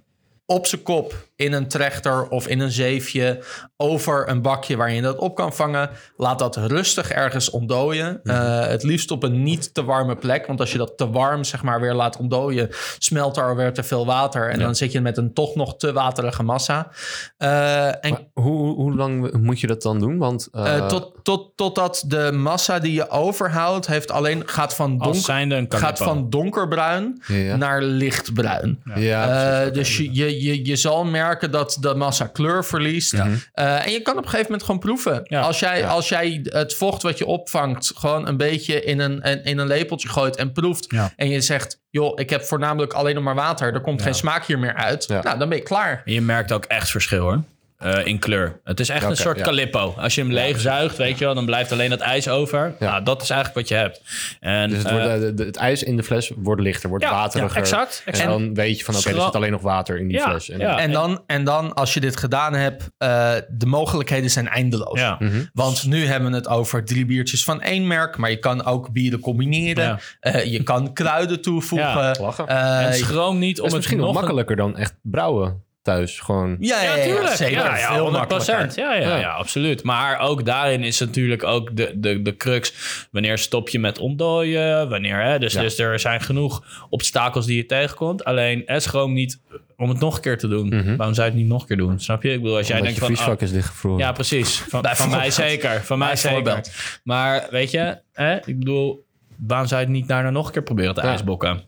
op 0.46 0.66
zijn 0.66 0.82
kop 0.82 1.28
in 1.36 1.52
een 1.52 1.68
trechter 1.68 2.28
of 2.28 2.46
in 2.48 2.60
een 2.60 2.70
zeefje 2.70 3.42
over 3.76 4.28
een 4.28 4.42
bakje 4.42 4.76
waarin 4.76 4.94
je 4.96 5.02
dat 5.02 5.18
op 5.18 5.34
kan 5.34 5.52
vangen. 5.52 5.90
Laat 6.16 6.38
dat 6.38 6.56
rustig 6.56 7.10
ergens 7.10 7.50
ontdooien. 7.50 8.20
Eh, 8.22 8.66
het 8.66 8.82
liefst 8.82 9.10
op 9.10 9.22
een 9.22 9.42
niet 9.42 9.74
te 9.74 9.84
warme 9.84 10.16
plek. 10.16 10.46
Want 10.46 10.60
als 10.60 10.72
je 10.72 10.78
dat 10.78 10.92
te 10.96 11.10
warm 11.10 11.44
zeg 11.44 11.62
maar 11.62 11.80
weer 11.80 11.94
laat 11.94 12.16
ontdooien, 12.16 12.68
smelt 12.98 13.36
er 13.36 13.44
alweer 13.48 13.72
te 13.72 13.82
veel 13.82 14.06
water. 14.06 14.50
En 14.50 14.58
dan 14.58 14.74
zit 14.74 14.92
je 14.92 15.00
met 15.00 15.16
een 15.16 15.32
toch 15.32 15.54
nog 15.54 15.76
te 15.76 15.92
waterige 15.92 16.42
massa. 16.42 16.88
Eh, 17.36 17.86
en 17.86 18.10
Maar 18.10 18.20
hoe, 18.32 18.74
hoe- 18.74 18.94
lang 18.94 19.32
moet 19.32 19.60
je 19.60 19.66
dat 19.66 19.82
dan 19.82 19.98
doen? 19.98 20.18
Want 20.18 20.48
eh, 20.52 20.76
eh, 20.76 20.86
tot, 20.86 21.12
tot, 21.22 21.52
totdat 21.56 22.04
de 22.06 22.32
massa 22.32 22.78
die 22.78 22.92
je 22.92 23.10
overhoudt, 23.10 23.86
heeft 23.86 24.10
alleen, 24.10 24.42
gaat, 24.48 24.74
van 24.74 24.98
donker, 24.98 25.20
gaat 25.68 25.98
van 25.98 26.30
donkerbruin 26.30 27.22
Ja, 27.26 27.34
ja. 27.36 27.56
naar 27.56 27.82
lichtbruin. 27.82 28.82
Eh, 28.94 29.72
dus 29.72 29.96
je, 29.96 30.14
je, 30.14 30.42
je, 30.44 30.66
je 30.66 30.76
zal 30.76 31.04
merken 31.04 31.22
dat 31.50 31.76
de 31.80 31.94
massa 31.94 32.26
kleur 32.26 32.64
verliest. 32.64 33.12
Eh, 33.12 33.86
en 33.86 33.92
je 33.92 34.02
kan 34.02 34.16
op 34.16 34.22
een 34.22 34.28
gegeven 34.28 34.50
moment 34.50 34.62
gewoon 34.62 34.80
proeven. 34.80 35.20
Ja. 35.24 35.40
Als, 35.40 35.58
jij, 35.58 35.86
als 35.86 36.08
jij 36.08 36.40
het 36.42 36.74
vocht 36.74 37.02
wat 37.02 37.18
je 37.18 37.26
opvangt... 37.26 37.92
gewoon 37.96 38.28
een 38.28 38.36
beetje 38.36 38.84
in 38.84 39.00
een, 39.00 39.20
in, 39.20 39.44
in 39.44 39.58
een 39.58 39.66
lepeltje 39.66 40.08
gooit 40.08 40.36
en 40.36 40.52
proeft... 40.52 40.84
Ja. 40.88 41.12
en 41.16 41.28
je 41.28 41.40
zegt... 41.40 41.80
joh, 41.90 42.20
ik 42.20 42.30
heb 42.30 42.42
voornamelijk 42.42 42.92
alleen 42.92 43.14
nog 43.14 43.24
maar 43.24 43.34
water... 43.34 43.74
er 43.74 43.80
komt 43.80 44.02
geen 44.02 44.14
smaak 44.14 44.44
hier 44.44 44.58
meer 44.58 44.74
uit. 44.74 45.04
Ja. 45.06 45.22
Nou, 45.22 45.38
dan 45.38 45.48
ben 45.48 45.58
je 45.58 45.64
klaar. 45.64 46.02
En 46.04 46.12
je 46.12 46.20
merkt 46.20 46.52
ook 46.52 46.64
echt 46.64 46.90
verschil 46.90 47.20
hoor. 47.20 47.42
Eh, 47.78 48.06
in 48.06 48.18
kleur. 48.18 48.60
Het 48.64 48.80
is 48.80 48.88
echt 48.88 49.04
een 49.04 49.16
soort 49.16 49.38
ja. 49.38 49.44
Calippo. 49.44 49.94
Als 49.98 50.14
je 50.14 50.20
hem 50.20 50.32
leegzuigt, 50.32 50.96
weet 50.96 51.18
je 51.18 51.24
wel, 51.24 51.34
dan 51.34 51.46
blijft 51.46 51.72
alleen 51.72 51.90
dat 51.90 52.00
ijs 52.00 52.28
over. 52.28 52.74
Ja. 52.78 52.90
Nou, 52.90 53.02
dat 53.04 53.22
is 53.22 53.30
eigenlijk 53.30 53.60
wat 53.60 53.68
je 53.68 53.74
hebt. 53.84 54.00
En, 54.40 54.68
Dus 54.68 54.78
het, 54.78 54.86
eh, 54.86 54.92
wordt, 54.92 55.06
eh, 55.08 55.20
de- 55.20 55.34
de- 55.34 55.44
het 55.44 55.56
ijs 55.56 55.82
in 55.82 55.96
de 55.96 56.02
fles 56.02 56.32
wordt 56.36 56.60
lichter, 56.62 56.88
wordt 56.88 57.04
ja, 57.04 57.10
wateriger. 57.10 57.54
ja, 57.54 57.60
exact. 57.60 58.02
En 58.04 58.28
dan 58.28 58.54
weet 58.54 58.78
je 58.78 58.84
van, 58.84 58.94
oké, 58.96 59.08
er 59.08 59.20
zit 59.22 59.34
alleen 59.34 59.50
nog 59.50 59.62
water 59.62 59.98
in 59.98 60.08
die 60.08 60.16
Ja, 60.16 60.28
fles. 60.30 60.48
En, 60.50 60.58
ja. 60.58 60.78
En 60.78 60.92
dan, 60.92 61.22
en 61.26 61.44
dan, 61.44 61.74
als 61.74 61.94
je 61.94 62.00
dit 62.00 62.16
gedaan 62.16 62.54
hebt... 62.54 62.90
eh, 62.98 63.32
de 63.48 63.66
mogelijkheden 63.66 64.30
zijn 64.30 64.48
eindeloos. 64.48 65.00
ja. 65.00 65.18
Want 65.52 65.86
nu 65.86 66.06
hebben 66.06 66.30
we 66.30 66.36
het 66.36 66.48
over 66.48 66.84
drie 66.84 67.06
biertjes 67.06 67.44
van 67.44 67.60
één 67.62 67.86
merk. 67.86 68.16
Maar 68.16 68.30
je 68.30 68.38
kan 68.38 68.64
ook 68.64 68.92
bieren 68.92 69.20
combineren. 69.20 69.84
Ja. 69.84 69.98
Eh, 70.20 70.44
je 70.44 70.62
kan 70.62 70.92
kruiden 70.92 71.40
toevoegen. 71.42 71.88
Ja, 71.88 72.14
lachen. 72.20 72.46
Eh, 72.48 72.86
en 72.86 72.94
schroom 72.94 73.38
niet 73.38 73.56
dat 73.56 73.60
om 73.60 73.66
is 73.66 73.72
het 73.72 73.80
misschien 73.80 73.98
nog 73.98 74.08
een- 74.08 74.14
makkelijker 74.14 74.56
dan 74.56 74.76
echt 74.76 74.94
brouwen 75.02 75.63
thuis. 75.84 76.20
Gewoon, 76.20 76.56
ja, 76.60 76.82
ja, 76.82 76.90
Ja, 76.90 76.96
ja, 76.96 77.04
tuurlijk. 77.04 77.34
zeker. 77.34 77.56
Ja, 77.56 77.78
ja, 77.78 77.94
Veel 77.94 78.04
100%. 78.04 78.10
makkelijker. 78.10 78.72
Ja, 78.74 78.94
ja, 78.94 79.08
Ja. 79.08 79.16
ja, 79.18 79.30
absoluut. 79.32 79.82
Maar 79.82 80.18
ook 80.18 80.44
daarin 80.44 80.82
is 80.82 81.00
natuurlijk 81.00 81.42
ook 81.44 81.76
de, 81.76 81.92
de, 81.94 82.22
de 82.22 82.36
crux. 82.36 82.72
Wanneer 83.10 83.38
stop 83.38 83.68
je 83.68 83.78
met 83.78 83.98
ontdooien? 83.98 84.88
Wanneer, 84.88 85.22
hè? 85.22 85.38
Dus, 85.38 85.52
Ja. 85.52 85.60
dus 85.60 85.78
er 85.78 86.00
zijn 86.00 86.20
genoeg 86.20 86.64
obstakels 86.90 87.46
die 87.46 87.56
je 87.56 87.66
tegenkomt. 87.66 88.24
Alleen, 88.24 88.66
is 88.66 88.86
gewoon 88.86 89.12
niet 89.12 89.40
om 89.76 89.88
het 89.88 90.00
nog 90.00 90.14
een 90.16 90.20
keer 90.22 90.38
te 90.38 90.48
doen. 90.48 90.70
Waarom 90.96 91.14
zou 91.14 91.26
je 91.26 91.32
het 91.32 91.34
niet 91.34 91.48
nog 91.48 91.60
een 91.60 91.66
keer 91.66 91.76
doen? 91.76 92.00
Snap 92.00 92.22
je? 92.22 92.32
Ik 92.32 92.40
bedoel, 92.42 92.56
als 92.56 92.66
jij 92.66 92.76
omdat 92.78 92.94
denkt 92.94 93.08
je 93.08 93.14
van... 93.14 93.24
vriesvak 93.24 93.40
oh, 93.42 93.48
is 93.48 93.52
dichtgevroren. 93.54 93.98
ja, 93.98 94.12
precies. 94.12 94.58
Van, 94.68 94.84
van 94.96 95.10
mij 95.10 95.30
zeker. 95.30 95.82
Van 95.84 95.98
mij 95.98 96.16
zeker. 96.16 96.60
Maar 97.04 97.46
weet 97.50 97.70
je, 97.70 97.98
hè? 98.12 98.36
ik 98.36 98.58
bedoel, 98.58 99.03
waarom 99.38 99.66
zou 99.66 99.80
je 99.80 99.86
het 99.86 99.96
niet 99.96 100.08
daarna 100.08 100.30
nog 100.30 100.46
een 100.46 100.52
keer 100.52 100.62
proberen 100.62 100.94
te 100.94 101.00
Ja. 101.00 101.06
ijsbokken? 101.08 101.62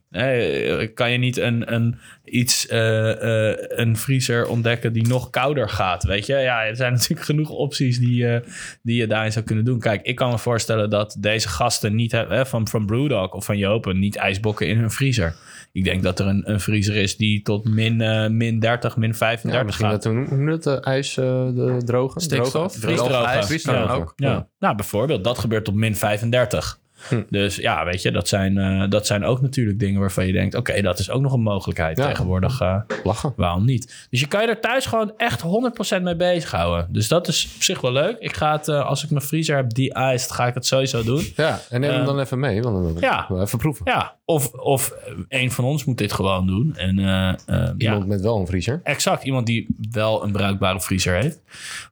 Kan 0.94 1.10
je 1.12 1.18
niet 1.18 1.36
een, 1.36 1.74
een, 1.74 1.98
iets, 2.24 2.66
eh, 2.66 3.50
eh, 3.50 3.56
een 3.68 3.96
vriezer 3.96 4.48
ontdekken 4.48 4.92
die 4.92 5.06
nog 5.08 5.30
kouder 5.30 5.68
gaat? 5.68 6.04
Weet 6.04 6.26
je, 6.26 6.34
ja, 6.34 6.64
er 6.64 6.76
zijn 6.76 6.92
natuurlijk 6.92 7.26
genoeg 7.26 7.50
opties 7.50 7.98
die, 7.98 8.28
eh, 8.28 8.40
die 8.82 8.96
je 8.96 9.06
daarin 9.06 9.32
zou 9.32 9.44
kunnen 9.44 9.64
doen. 9.64 9.78
Kijk, 9.78 10.02
ik 10.02 10.16
kan 10.16 10.30
me 10.30 10.38
voorstellen 10.38 10.90
dat 10.90 11.16
deze 11.20 11.48
gasten 11.48 11.94
niet 11.94 12.12
hebben, 12.12 12.36
hè, 12.36 12.46
van, 12.46 12.68
van 12.68 12.86
Brewdog 12.86 13.32
of 13.32 13.44
van 13.44 13.58
Jopen, 13.58 13.98
niet 13.98 14.16
ijsbokken 14.16 14.68
in 14.68 14.78
hun 14.78 14.90
vriezer. 14.90 15.34
Ik 15.72 15.84
denk 15.84 16.02
dat 16.02 16.18
er 16.18 16.26
een, 16.26 16.50
een 16.50 16.60
vriezer 16.60 16.96
is 16.96 17.16
die 17.16 17.42
tot 17.42 17.64
min, 17.64 18.00
eh, 18.00 18.28
min 18.28 18.58
30, 18.58 18.96
min 18.96 19.14
35 19.14 19.60
Ja, 19.60 19.66
misschien 19.66 19.88
gaat. 19.88 20.02
dat, 20.02 20.12
hoe 20.12 20.26
noem 20.36 20.50
je 20.50 20.58
dat, 20.58 20.66
eh, 20.84 20.92
ijs, 20.92 21.16
eh, 21.16 21.24
de 21.54 21.80
droge? 21.84 22.20
Stikstof. 22.20 22.52
Droge? 22.72 22.78
Vriesdroge. 22.80 23.10
Droog 23.12 23.26
ijs, 23.26 23.46
Vriesdroge. 23.46 23.86
kan 23.86 23.96
ook. 23.96 24.12
Ja. 24.16 24.48
Nou, 24.58 24.76
bijvoorbeeld, 24.76 25.24
dat 25.24 25.38
gebeurt 25.38 25.64
tot 25.64 25.74
min 25.74 25.96
35. 25.96 26.78
Hm. 27.08 27.22
Dus 27.30 27.56
ja, 27.56 27.84
weet 27.84 28.02
je, 28.02 28.10
dat 28.10 28.28
zijn, 28.28 28.58
eh, 28.58 28.90
dat 28.90 29.06
zijn 29.06 29.24
ook 29.24 29.40
natuurlijk 29.40 29.78
dingen 29.78 30.00
waarvan 30.00 30.26
je 30.26 30.32
denkt... 30.32 30.54
oké, 30.54 30.82
dat 30.82 30.98
is 30.98 31.10
ook 31.10 31.20
nog 31.22 31.32
een 31.32 31.42
mogelijkheid 31.42 31.98
Ja. 31.98 32.08
tegenwoordig. 32.08 32.60
eh, 32.60 32.80
Lachen. 33.04 33.32
waarom 33.36 33.64
niet? 33.64 34.06
Dus 34.10 34.20
je 34.20 34.26
kan 34.28 34.42
je 34.42 34.48
er 34.48 34.60
thuis 34.60 34.86
gewoon 34.86 35.12
echt 35.16 35.40
100% 35.42 36.02
mee 36.02 36.16
bezighouden. 36.16 36.86
Dus 36.92 37.08
dat 37.08 37.28
is 37.28 37.52
op 37.56 37.62
zich 37.62 37.80
wel 37.80 37.92
leuk. 37.92 38.16
Ik 38.18 38.36
ga 38.36 38.52
het, 38.52 38.68
eh, 38.68 38.86
als 38.86 39.04
ik 39.04 39.10
mijn 39.10 39.24
vriezer 39.24 39.56
heb 39.56 39.74
die 39.74 39.94
iced, 40.12 40.30
ga 40.32 40.46
ik 40.46 40.54
het 40.54 40.66
sowieso 40.66 41.02
doen. 41.02 41.24
Ja, 41.36 41.60
en 41.70 41.80
neem 41.80 41.90
hem 41.90 42.04
dan 42.04 42.20
even 42.20 42.38
mee, 42.38 42.62
want 42.62 42.74
dan 42.84 42.94
we 42.94 43.00
ja. 43.00 43.26
wel 43.28 43.40
even 43.42 43.58
proeven. 43.58 43.82
Ja, 43.88 44.14
of, 44.24 44.52
of 44.52 44.92
een 45.28 45.50
van 45.50 45.64
ons 45.64 45.84
moet 45.84 45.98
dit 45.98 46.12
gewoon 46.12 46.46
doen. 46.46 46.76
En 46.76 46.96
ja, 46.98 47.36
Iemand 47.78 48.06
met 48.06 48.20
wel 48.20 48.38
een 48.40 48.46
vriezer. 48.46 48.80
Exact, 48.82 49.24
iemand 49.24 49.46
die 49.46 49.66
wel 49.90 50.24
een 50.24 50.32
bruikbare 50.32 50.80
vriezer 50.80 51.14
heeft. 51.14 51.40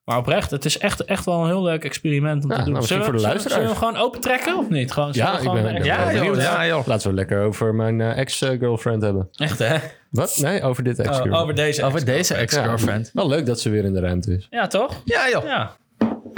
Maar 0.05 0.19
oprecht, 0.19 0.51
het 0.51 0.65
is 0.65 0.79
echt, 0.79 1.05
echt 1.05 1.25
wel 1.25 1.41
een 1.41 1.47
heel 1.47 1.63
leuk 1.63 1.85
experiment 1.85 2.45
om 2.45 2.51
Ja, 2.51 2.57
te 2.57 2.63
doen. 2.65 2.73
nou, 2.73 2.77
misschien 2.77 3.03
zullen, 3.05 3.21
we- 3.21 3.29
voor 3.29 3.33
de 3.33 3.39
zullen 3.41 3.51
zullen 3.53 3.59
we 3.75 3.81
hem 3.81 3.89
gewoon 3.95 4.07
open 4.07 4.21
trekken 4.21 4.59
of 4.59 4.69
niet? 4.69 4.93
Gewoon, 4.93 5.09
Ja, 5.13 5.33
ik 5.33 5.39
gewoon 5.39 5.63
ben, 5.63 5.75
echt- 5.75 5.85
Ja, 5.85 6.05
benieuwd. 6.07 6.25
joh, 6.25 6.43
ja, 6.45 6.67
joh. 6.67 6.87
Laten 6.87 7.09
we 7.09 7.15
lekker 7.15 7.43
over 7.43 7.75
mijn 7.75 8.01
eh, 8.01 8.19
ex-girlfriend 8.19 9.03
hebben. 9.03 9.29
Echt 9.37 9.59
hè? 9.59 9.77
Wat? 10.11 10.37
Nee, 10.41 10.63
over 10.63 10.83
dit 10.83 10.99
ex-girlfriend. 10.99 11.35
Oh, 11.37 11.43
over 11.43 11.55
deze. 11.55 11.85
Over 11.85 12.05
deze 12.05 12.35
ex-girlfriend. 12.35 13.11
Wel 13.13 13.29
leuk 13.29 13.47
dat 13.47 13.61
ze 13.61 13.71
weer 13.71 13.85
in 13.85 13.93
de 13.93 14.01
ruimte 14.01 14.33
is. 14.37 14.47
Ja, 14.51 14.67
toch? 14.67 15.01
Ja, 15.05 15.29
joh. 15.29 15.45
Ja. 15.45 15.77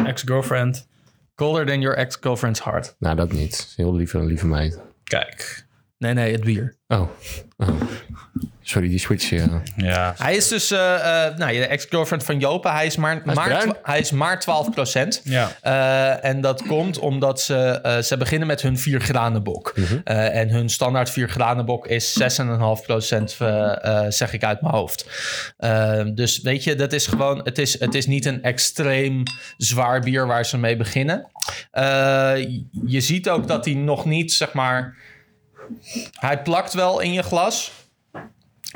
Ex-girlfriend. 0.04 0.86
Colder 1.34 1.66
than 1.66 1.80
your 1.80 1.96
ex-girlfriend's 1.96 2.62
heart. 2.64 2.94
Nou, 2.98 3.16
dat 3.16 3.32
niet. 3.32 3.72
Heel 3.76 3.94
lieve, 3.94 4.18
lieve 4.24 4.46
meid. 4.46 4.80
Kijk. 5.04 5.65
Nee, 5.98 6.12
nee, 6.12 6.32
het 6.32 6.44
bier. 6.44 6.76
Oh. 6.88 7.08
oh. 7.56 7.68
Sorry, 8.62 8.88
die 8.88 8.98
switch. 8.98 9.30
Ja. 9.30 9.62
Ja. 9.76 10.14
Hij 10.18 10.36
is 10.36 10.48
dus, 10.48 10.70
eh, 10.70 11.26
eh, 11.26 11.36
nou, 11.36 11.52
je 11.52 11.60
de 11.60 11.66
ex-girlfriend 11.66 12.24
van 12.24 12.38
Jopa. 12.38 12.72
Hij 12.72 12.86
is 12.86 12.96
maar, 12.96 13.22
is 13.26 13.64
hij 13.82 13.98
is 13.98 14.10
maar 14.10 14.40
12 14.40 14.70
procent. 14.70 15.20
Ja. 15.24 15.50
Eh, 15.60 16.30
en 16.30 16.40
dat 16.40 16.62
komt 16.62 16.98
omdat 16.98 17.40
ze, 17.40 17.54
eh, 17.54 17.98
ze 17.98 18.16
beginnen 18.16 18.46
met 18.46 18.62
hun 18.62 18.78
4 18.78 19.00
granenbok. 19.00 19.74
Eh, 20.04 20.36
en 20.36 20.48
hun 20.48 20.68
standaard 20.68 21.10
4 21.10 21.28
granenbok 21.28 21.86
is 21.86 22.12
6,5 22.12 22.82
procent, 22.82 23.36
zeg 24.08 24.32
ik 24.32 24.44
uit 24.44 24.60
mijn 24.60 24.74
hoofd. 24.74 25.06
Dus 26.14 26.40
weet 26.40 26.64
je, 26.64 26.74
dat 26.74 26.92
is 26.92 27.06
gewoon, 27.06 27.40
het 27.44 27.58
is, 27.58 27.80
het 27.80 27.94
is 27.94 28.06
niet 28.06 28.24
een 28.24 28.42
extreem 28.42 29.22
zwaar 29.56 30.00
bier 30.00 30.26
waar 30.26 30.46
ze 30.46 30.58
mee 30.58 30.76
beginnen. 30.76 31.30
Eh, 31.70 32.32
je 32.86 33.00
ziet 33.00 33.28
ook 33.28 33.48
dat 33.48 33.64
hij 33.64 33.74
nog 33.74 34.04
niet, 34.04 34.32
zeg 34.32 34.52
maar, 34.52 34.96
hij 36.12 36.42
plakt 36.42 36.72
wel 36.72 37.00
in 37.00 37.12
je 37.12 37.22
glas. 37.22 37.72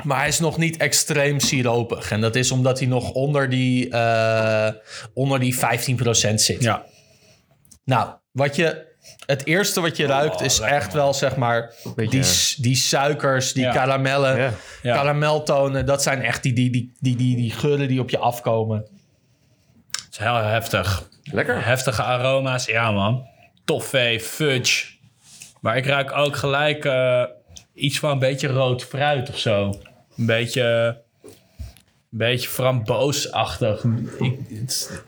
Maar 0.03 0.17
hij 0.19 0.27
is 0.27 0.39
nog 0.39 0.57
niet 0.57 0.77
extreem 0.77 1.39
siropig. 1.39 2.11
En 2.11 2.21
dat 2.21 2.35
is 2.35 2.51
omdat 2.51 2.79
hij 2.79 2.87
nog 2.87 3.09
onder 3.11 3.49
die, 3.49 3.89
eh, 3.89 4.69
onder 5.13 5.39
die 5.39 5.55
15% 5.57 6.41
zit. 6.41 6.63
Ja. 6.63 6.85
Nou, 7.83 8.09
wat 8.31 8.55
je, 8.55 8.85
het 9.25 9.45
eerste 9.45 9.81
wat 9.81 9.97
je 9.97 10.05
ruikt 10.05 10.41
is 10.41 10.59
lekker, 10.59 10.77
echt 10.77 10.93
wel 10.93 11.13
zeg 11.13 11.35
maar 11.35 11.73
Beetje- 11.95 12.19
die, 12.21 12.63
die 12.63 12.75
suikers, 12.75 13.53
die 13.53 13.63
Ja. 13.63 13.71
karamellen, 13.71 14.37
Ja. 14.37 14.51
Ja. 14.81 14.95
karameltonen. 14.95 15.85
Dat 15.85 16.03
zijn 16.03 16.21
echt 16.21 16.43
die, 16.43 16.53
die, 16.53 16.69
die, 16.71 16.93
die, 16.99 17.15
die, 17.15 17.35
die 17.35 17.51
geuren 17.51 17.87
die 17.87 17.99
op 18.01 18.09
je 18.09 18.17
afkomen. 18.17 18.77
Het 19.91 20.07
is 20.11 20.17
heel 20.17 20.35
heftig. 20.35 21.09
Lekker. 21.23 21.65
Heftige 21.65 22.03
aroma's. 22.03 22.65
Ja, 22.65 22.91
man. 22.91 23.27
Toffee, 23.65 24.19
fudge. 24.19 24.85
Maar 25.61 25.77
ik 25.77 25.85
ruik 25.85 26.11
ook 26.11 26.35
gelijk 26.35 26.85
eh, 26.85 27.23
iets 27.73 27.99
van 27.99 28.11
een 28.11 28.19
beetje 28.19 28.47
rood 28.47 28.83
fruit 28.83 29.29
of 29.29 29.37
zo. 29.37 29.73
Een 30.17 30.25
beetje... 30.25 30.97
Een 32.11 32.17
beetje 32.17 32.49
framboosachtig. 32.49 33.83
Ik, 34.19 34.39
het- 34.49 35.03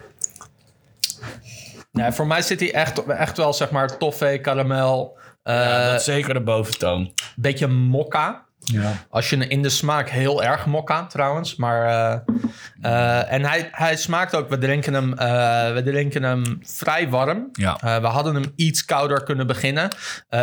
Nee, 1.92 2.12
voor 2.12 2.28
mij 2.28 2.42
zit 2.42 2.60
hij 2.60 2.74
echt, 2.74 3.06
echt 3.06 3.38
wel 3.38 3.54
zeg 3.54 3.72
maar 3.72 3.98
toffee, 3.98 4.40
karamel, 4.40 5.18
eh 5.44 5.56
ja, 5.56 5.86
dat 5.92 6.00
is 6.00 6.06
zeker 6.06 6.34
de 6.34 6.40
boventoon. 6.42 7.14
beetje 7.36 7.68
mokka. 7.68 8.46
Ja. 8.64 8.94
Als 9.10 9.30
je 9.30 9.48
in 9.48 9.62
de 9.62 9.70
smaak 9.70 10.10
heel 10.10 10.44
erg 10.44 10.66
mokka 10.66 11.06
trouwens. 11.06 11.56
Maar, 11.56 11.86
eh, 11.86 12.20
eh, 12.82 13.32
en 13.34 13.46
hij, 13.46 13.70
hij 13.72 13.96
smaakt 13.98 14.36
ook, 14.36 14.50
we 14.50 14.58
drinken 14.58 14.94
hem, 14.94 15.14
eh, 15.18 15.74
we 15.74 15.82
drinken 15.86 16.24
hem 16.24 16.60
vrij 16.62 17.10
warm. 17.10 17.50
Ja. 17.52 17.78
Eh, 17.84 17.98
we 17.98 18.08
hadden 18.08 18.34
hem 18.36 18.52
iets 18.56 18.86
kouder 18.86 19.24
kunnen 19.24 19.48
beginnen. 19.48 19.88
Eh, 20.30 20.40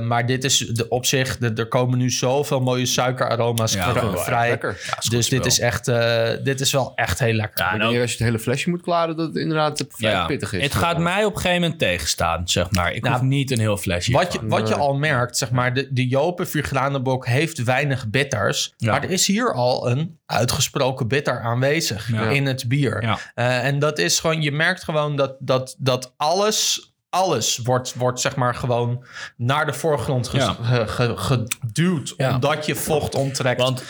maar 0.00 0.26
dit 0.26 0.44
is 0.44 0.58
de, 0.58 0.88
op 0.88 1.06
zich, 1.06 1.38
de- 1.38 1.52
er 1.54 1.68
komen 1.68 1.98
nu 1.98 2.10
zoveel 2.10 2.60
mooie 2.60 2.86
suikeraroma's 2.86 3.72
Ja, 3.72 3.92
vrij. 4.16 4.48
lekker. 4.48 4.80
dus 5.08 5.28
dit 5.28 5.46
is, 5.46 5.60
echt, 5.60 5.88
eh, 5.88 6.28
dit 6.42 6.60
is 6.60 6.72
wel 6.72 6.92
echt 6.94 7.18
heel 7.18 7.32
lekker. 7.34 7.64
Ja, 7.64 7.74
ook- 7.74 7.80
als 8.00 8.10
je 8.10 8.16
het 8.16 8.18
hele 8.26 8.38
flesje 8.38 8.70
moet 8.70 8.82
klaren, 8.82 9.16
dat 9.16 9.26
het 9.26 9.36
inderdaad 9.36 9.84
vrij 9.88 10.10
ja. 10.10 10.26
pittig 10.26 10.52
is. 10.52 10.62
Het 10.62 10.74
gaat 10.74 10.98
mij 10.98 11.24
op 11.24 11.34
een 11.34 11.40
gegeven 11.40 11.60
moment 11.62 11.78
tegenstaan, 11.78 12.48
zeg 12.48 12.70
maar. 12.70 12.92
Ik 12.92 13.02
Nou, 13.02 13.14
hoef 13.14 13.24
niet 13.24 13.50
een 13.50 13.58
heel 13.58 13.76
flesje. 13.76 14.12
Wat 14.12 14.32
je, 14.32 14.38
wat 14.46 14.68
je 14.68 14.74
al 14.74 14.94
merkt, 14.94 15.36
zeg 15.36 15.50
maar, 15.50 15.74
de, 15.74 15.88
de 15.90 16.06
Jopen 16.08 16.48
Viergranenbok 16.48 17.26
heeft 17.26 17.43
weinig 17.52 18.08
bitters. 18.10 18.74
Ja. 18.76 18.90
Maar 18.90 19.02
er 19.02 19.10
is 19.10 19.26
hier 19.26 19.52
al 19.52 19.90
een 19.90 20.18
uitgesproken 20.26 21.08
bitter 21.08 21.40
aanwezig 21.40 22.08
Ja. 22.12 22.22
in 22.28 22.46
het 22.46 22.68
bier. 22.68 23.02
Ja. 23.02 23.18
Eh, 23.34 23.64
en 23.66 23.78
dat 23.78 23.98
is 23.98 24.20
gewoon, 24.20 24.42
je 24.42 24.52
merkt 24.52 24.84
gewoon 24.84 25.16
dat, 25.16 25.36
dat, 25.38 25.74
dat 25.78 26.12
alles, 26.16 26.92
alles 27.10 27.58
wordt, 27.58 27.94
wordt 27.94 28.20
zeg 28.20 28.36
maar 28.36 28.54
gewoon 28.54 29.04
naar 29.36 29.66
de 29.66 29.72
voorgrond 29.72 30.28
ges- 30.28 30.42
Ja. 30.44 30.56
ge- 30.62 30.86
ge- 30.86 31.16
geduwd. 31.16 32.14
Ja. 32.16 32.34
Omdat 32.34 32.66
je 32.66 32.74
vocht 32.74 33.14
onttrekt. 33.14 33.60
Want 33.60 33.82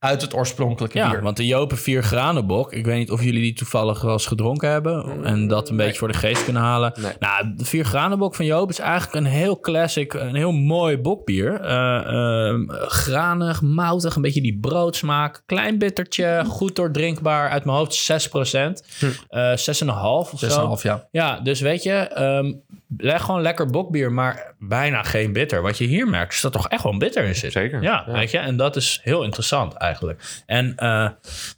uit 0.00 0.22
het 0.22 0.34
oorspronkelijke 0.34 0.98
Ja, 0.98 1.10
bier. 1.10 1.22
want 1.22 1.36
de 1.36 1.46
Jopen 1.46 1.78
4 1.78 2.02
granenbok, 2.02 2.72
ik 2.72 2.84
weet 2.84 2.98
niet 2.98 3.10
of 3.10 3.22
jullie 3.22 3.40
die 3.42 3.52
toevallig 3.52 4.00
wel 4.02 4.12
eens 4.12 4.26
gedronken 4.26 4.70
hebben 4.70 5.24
en 5.24 5.48
dat 5.48 5.68
een 5.68 5.76
beetje 5.76 5.98
voor 5.98 6.08
de 6.08 6.18
geest 6.18 6.44
kunnen 6.44 6.62
halen. 6.62 6.92
Nee. 7.00 7.12
Nou, 7.18 7.52
de 7.56 7.64
4 7.64 7.84
granenbok 7.84 8.34
van 8.34 8.44
Joop 8.44 8.70
is 8.70 8.78
eigenlijk 8.78 9.14
een 9.14 9.32
heel 9.32 9.60
classic, 9.60 10.12
een 10.14 10.34
heel 10.34 10.52
mooi 10.52 10.98
bokbier. 10.98 11.60
Eh, 11.60 12.46
ehm, 12.46 12.68
granig, 12.68 13.62
moutig, 13.62 14.16
een 14.16 14.22
beetje 14.22 14.42
die 14.42 14.58
broodsmaak, 14.60 15.42
klein 15.46 15.78
bittertje, 15.78 16.44
goed 16.46 16.76
doordrinkbaar, 16.76 17.48
uit 17.50 17.64
mijn 17.64 17.76
hoofd 17.76 17.94
6%, 17.94 18.82
eh 19.28 19.52
6,5 19.56 20.32
of 20.32 20.38
zo. 20.38 20.76
6,5 20.76 20.82
jaar. 20.82 21.06
Ja, 21.10 21.40
dus 21.40 21.60
weet 21.60 21.82
je, 21.82 21.92
ehm, 21.92 22.52
leg 22.98 23.22
gewoon 23.22 23.42
lekker 23.42 23.66
bokbier, 23.66 24.12
maar 24.12 24.54
bijna 24.58 25.02
geen 25.02 25.32
bitter. 25.32 25.62
Wat 25.62 25.78
je 25.78 25.84
hier 25.84 26.08
merkt, 26.08 26.32
is 26.32 26.40
dat 26.40 26.52
toch 26.52 26.68
echt 26.68 26.82
wel 26.82 26.92
een 26.92 26.98
bitter 26.98 27.24
in 27.24 27.34
zit. 27.34 27.52
Zeker, 27.52 27.82
Ja, 27.82 28.04
ja. 28.06 28.12
weet 28.12 28.30
je, 28.30 28.38
en 28.38 28.56
dat 28.56 28.76
is 28.76 29.00
heel 29.02 29.22
interessant 29.24 29.74
eigenlijk. 29.74 30.42
En 30.46 30.72
eh, 30.76 31.08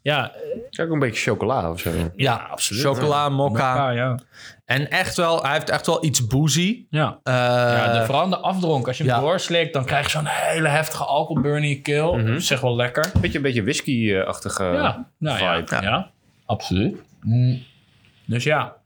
ja, 0.03 0.33
is 0.71 0.81
ook 0.81 0.91
een 0.91 0.99
beetje 0.99 1.31
chocola 1.31 1.71
of 1.71 1.81
zo. 1.81 1.91
ja, 2.17 2.35
absoluut. 2.51 2.83
Chocola, 2.83 3.29
mokka. 3.29 3.75
Ja, 3.75 3.91
ja. 3.91 4.19
En 4.65 4.91
echt 4.91 5.17
wel, 5.17 5.43
hij 5.43 5.53
heeft 5.53 5.71
echt 5.71 5.87
wel 5.87 6.05
iets 6.05 6.27
boozy. 6.27 6.85
Ja. 6.91 7.19
Eh, 7.23 7.33
ja, 7.35 7.99
de, 7.99 8.05
vooral 8.05 8.29
de 8.29 8.37
afdronk. 8.37 8.87
Als 8.87 8.97
je 8.99 9.05
hem 9.05 9.13
ja. 9.15 9.21
doorslikt, 9.21 9.73
dan 9.73 9.85
krijg 9.85 10.05
je 10.05 10.11
zo'n 10.11 10.27
hele 10.27 10.69
heftige 10.69 11.05
alcoholburn 11.05 11.63
in 11.63 11.69
je 11.69 11.81
keel. 11.81 12.17
Dat 12.17 12.27
is 12.27 12.51
echt 12.51 12.63
wel 12.63 12.77
lekker. 12.77 13.11
Beetje 13.21 13.37
een 13.37 13.43
beetje 13.45 13.63
whisky-achtige 13.63 14.65
Ja, 14.65 15.07
nou 15.19 15.39
ja, 15.39 15.57
vibe. 15.57 15.83
ja. 15.83 16.11
absoluut. 16.47 16.97
Mm. 17.23 17.63
Dus 18.27 18.45
ja, 18.45 18.77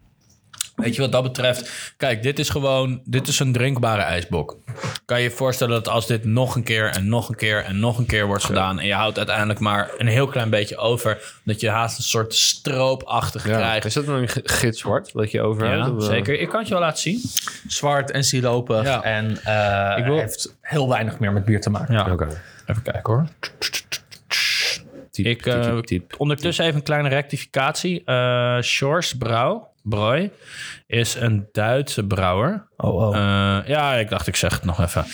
weet 0.76 0.94
je 0.94 1.00
wat 1.00 1.12
dat 1.12 1.22
betreft? 1.22 1.92
Kijk, 1.96 2.22
dit 2.22 2.38
is 2.38 2.48
gewoon, 2.48 3.00
dit 3.04 3.28
is 3.28 3.38
een 3.38 3.52
drinkbare 3.52 4.02
ijsbok. 4.02 4.56
Kan 5.04 5.18
je 5.18 5.22
je 5.24 5.30
voorstellen 5.30 5.74
dat 5.74 5.88
als 5.88 6.06
dit 6.06 6.24
nog 6.24 6.54
een 6.54 6.62
keer 6.62 6.88
en 6.90 7.08
nog 7.08 7.28
een 7.28 7.36
keer 7.36 7.64
en 7.64 7.78
nog 7.80 7.98
een 7.98 8.06
keer 8.06 8.26
wordt 8.26 8.44
gedaan... 8.44 8.78
en 8.80 8.86
je 8.86 8.94
houdt 8.94 9.18
uiteindelijk 9.18 9.58
maar 9.58 9.90
een 9.98 10.06
heel 10.06 10.26
klein 10.26 10.50
beetje 10.50 10.76
over... 10.76 11.34
dat 11.44 11.60
je 11.60 11.68
haast 11.70 11.98
een 11.98 12.04
soort 12.04 12.34
stroopachtig 12.34 13.46
Ja. 13.48 13.56
krijgt. 13.56 13.84
Is 13.86 13.94
dat 13.94 14.06
dan 14.06 14.28
gitzwart 14.44 15.12
dat 15.12 15.30
je 15.30 15.42
overhoudt? 15.42 15.86
Ja, 15.86 15.92
Of, 15.92 16.02
eh, 16.02 16.08
zeker. 16.08 16.40
Ik 16.40 16.48
kan 16.48 16.58
het 16.58 16.68
je 16.68 16.74
wel 16.74 16.82
laten 16.82 17.00
zien. 17.02 17.20
zwart 17.66 18.10
en 18.10 18.24
siropig. 18.24 18.82
Ja. 18.84 19.02
En 19.02 19.38
eh 19.44 19.98
Ik 19.98 20.04
wil- 20.04 20.18
heeft 20.18 20.54
heel 20.60 20.88
weinig 20.88 21.18
meer 21.18 21.32
met 21.32 21.44
bier 21.44 21.60
te 21.60 21.70
maken. 21.70 21.94
Ja, 21.94 22.12
Oké. 22.12 22.28
even 22.66 22.82
kijken 22.82 23.12
hoor. 23.12 23.26
Typ, 25.22 25.26
Ik, 25.26 25.42
typ, 25.42 25.54
eh, 25.54 25.78
typ. 25.78 26.14
Ondertussen 26.18 26.64
even 26.64 26.76
een 26.76 26.82
kleine 26.82 27.08
rectificatie. 27.08 28.04
Eh 28.04 28.56
Schors 28.60 29.16
Brouw, 29.16 29.68
Broy, 29.82 30.30
is 30.86 31.14
een 31.14 31.48
Duitse 31.52 32.06
brouwer. 32.06 32.68
Oh, 32.76 32.94
oh. 32.94 33.16
Eh, 33.16 33.68
ja, 33.68 33.94
ik 33.94 34.08
dacht, 34.08 34.26
ik 34.26 34.36
zeg 34.36 34.52
het 34.54 34.64
nog 34.64 34.80
even. 34.80 35.04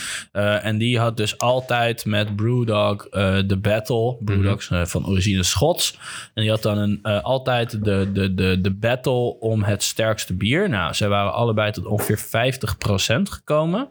En 0.63 0.79
die 0.79 0.99
had 0.99 1.17
dus 1.17 1.39
altijd 1.39 2.05
met 2.05 2.37
Brewdog 2.37 3.09
de 3.47 3.59
battle. 3.61 4.17
Brewdog 4.21 4.65
van 4.89 5.07
origine 5.07 5.43
Schots. 5.43 5.99
En 6.35 6.43
die 6.43 6.51
had 6.51 6.63
dan 6.63 6.79
een, 6.79 7.03
altijd 7.03 7.85
de, 7.85 8.11
de, 8.13 8.35
de, 8.35 8.61
de 8.61 8.71
battle 8.71 9.39
om 9.41 9.63
het 9.63 9.83
sterkste 9.83 10.35
bier. 10.35 10.69
Nou, 10.69 10.95
zij 10.95 11.09
waren 11.09 11.33
allebei 11.33 11.71
tot 11.71 11.87
ongeveer 11.87 12.19
50% 12.19 13.23
gekomen. 13.23 13.89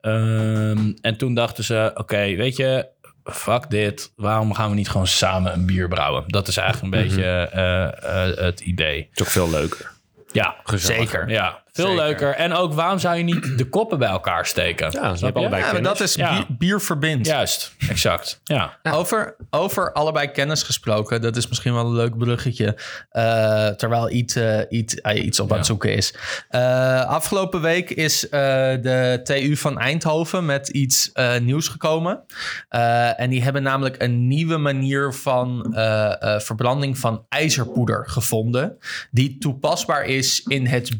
Ehm, 0.00 0.92
en 1.00 1.16
toen 1.16 1.34
dachten 1.34 1.64
ze, 1.64 1.90
oké, 1.94 2.34
weet 2.36 2.56
je... 2.56 2.94
Fuck 3.32 3.70
dit, 3.70 4.12
waarom 4.16 4.54
gaan 4.54 4.70
we 4.70 4.76
niet 4.76 4.88
gewoon 4.88 5.06
samen 5.06 5.52
een 5.52 5.66
bier 5.66 5.88
brouwen? 5.88 6.24
Dat 6.26 6.48
is 6.48 6.56
eigenlijk 6.56 6.94
een 6.94 7.02
beetje 7.02 7.24
eh, 7.24 8.30
eh, 8.30 8.36
het 8.36 8.60
idee. 8.60 9.06
Het 9.10 9.20
is 9.20 9.26
ook 9.26 9.32
veel 9.32 9.50
leuker. 9.50 9.90
Ja, 10.32 10.56
Gezelliger. 10.64 11.06
zeker. 11.06 11.30
Ja, 11.30 11.62
veel 11.76 11.86
Zeker. 11.86 12.04
leuker. 12.04 12.34
En 12.34 12.52
ook, 12.52 12.72
waarom 12.72 12.98
zou 12.98 13.16
je 13.16 13.22
niet 13.22 13.58
de 13.58 13.68
koppen 13.68 13.98
bij 13.98 14.08
elkaar 14.08 14.46
steken? 14.46 14.90
Ja, 14.92 15.14
je? 15.18 15.32
allebei 15.32 15.72
maar 15.72 15.82
dat 15.82 16.00
is 16.00 16.14
Ja. 16.14 16.34
bier, 16.34 16.46
bier 16.58 16.80
verbindt. 16.80 17.26
Juist, 17.26 17.72
exact. 17.88 18.40
Ja. 18.44 18.78
Over, 18.82 19.36
over 19.50 19.92
allebei 19.92 20.30
kennis 20.30 20.62
gesproken, 20.62 21.20
dat 21.20 21.36
is 21.36 21.48
misschien 21.48 21.74
wel 21.74 21.86
een 21.86 21.94
leuk 21.94 22.18
bruggetje. 22.18 22.76
eh, 23.10 23.68
terwijl 23.68 24.10
iets, 24.10 24.34
eh, 24.34 24.58
iets, 24.68 24.94
eh, 24.94 25.24
iets 25.24 25.40
op 25.40 25.50
aan 25.50 25.56
het 25.56 25.66
zoeken 25.66 25.94
is. 25.94 26.14
Eh, 26.48 27.04
afgelopen 27.04 27.60
week 27.60 27.90
is 27.90 28.28
eh, 28.28 28.40
de 28.82 29.20
TU 29.24 29.56
van 29.56 29.78
Eindhoven 29.78 30.44
met 30.44 30.68
iets 30.68 31.12
eh, 31.12 31.38
nieuws 31.38 31.68
gekomen. 31.68 32.24
Eh, 32.68 33.20
en 33.20 33.30
die 33.30 33.42
hebben 33.42 33.62
namelijk 33.62 34.02
een 34.02 34.26
nieuwe 34.28 34.56
manier 34.56 35.12
van 35.14 35.74
eh, 35.74 36.22
eh, 36.34 36.40
verbranding 36.40 36.98
van 36.98 37.24
ijzerpoeder 37.28 38.08
gevonden. 38.08 38.78
Die 39.10 39.38
toepasbaar 39.38 40.04
is 40.04 40.42
in 40.46 40.66
het 40.66 40.98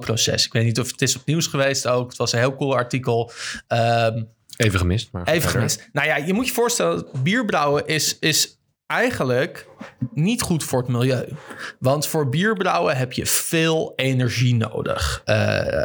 bierbrouwproces. 0.00 0.46
Ik 0.46 0.52
weet 0.52 0.64
niet 0.64 0.80
of 0.80 0.90
het 0.90 1.02
is 1.02 1.16
op 1.16 1.22
nieuws 1.24 1.46
geweest 1.46 1.86
ook. 1.86 2.08
Het 2.08 2.18
was 2.18 2.32
een 2.32 2.38
heel 2.38 2.56
cool 2.56 2.74
artikel. 2.74 3.32
Ehm 3.66 4.22
Even 4.56 4.78
gemist. 4.78 5.08
Maar 5.12 5.28
Even 5.28 5.50
gemist. 5.50 5.88
Nou 5.92 6.06
ja, 6.06 6.16
je 6.16 6.32
moet 6.32 6.46
je 6.46 6.52
voorstellen, 6.52 7.06
bierbrouwen 7.22 7.86
is, 7.86 8.18
is 8.18 8.58
eigenlijk 8.86 9.66
niet 10.14 10.42
goed 10.42 10.64
voor 10.64 10.78
het 10.78 10.88
milieu. 10.88 11.28
Want 11.78 12.06
voor 12.06 12.28
bierbrouwen 12.28 12.96
heb 12.96 13.12
je 13.12 13.26
veel 13.26 13.92
energie 13.96 14.54
nodig. 14.54 15.22
Eh, 15.24 15.36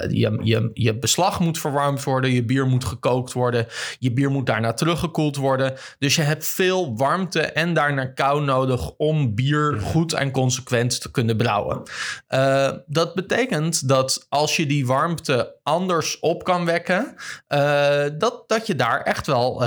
je, 0.10 0.39
je, 0.43 0.69
je 0.73 0.99
beslag 0.99 1.39
moet 1.39 1.60
verwarmd 1.60 2.03
worden, 2.03 2.31
je 2.31 2.43
bier 2.43 2.67
moet 2.67 2.86
gekookt 2.86 3.34
worden, 3.34 3.67
je 3.99 4.13
bier 4.13 4.31
moet 4.31 4.45
daarna 4.45 4.73
teruggekoeld 4.73 5.36
worden. 5.36 5.73
Dus 5.99 6.15
je 6.15 6.21
hebt 6.21 6.45
veel 6.47 6.97
warmte 6.97 7.41
en 7.41 7.73
daarna 7.73 8.05
kou 8.05 8.43
nodig 8.43 8.91
om 8.97 9.36
bier 9.36 9.79
goed 9.81 10.13
en 10.13 10.31
consequent 10.31 11.01
te 11.01 11.12
kunnen 11.12 11.38
brouwen. 11.38 11.81
Eh, 12.27 12.71
dat 12.88 13.13
betekent 13.13 13.88
dat 13.88 14.25
als 14.29 14.55
je 14.55 14.65
die 14.65 14.86
warmte 14.86 15.53
anders 15.63 16.19
op 16.19 16.43
kan 16.43 16.65
wekken, 16.65 17.15
eh, 17.47 18.03
dat, 18.17 18.43
dat 18.47 18.67
je 18.67 18.75
daar 18.75 19.01
echt 19.01 19.27
wel 19.27 19.63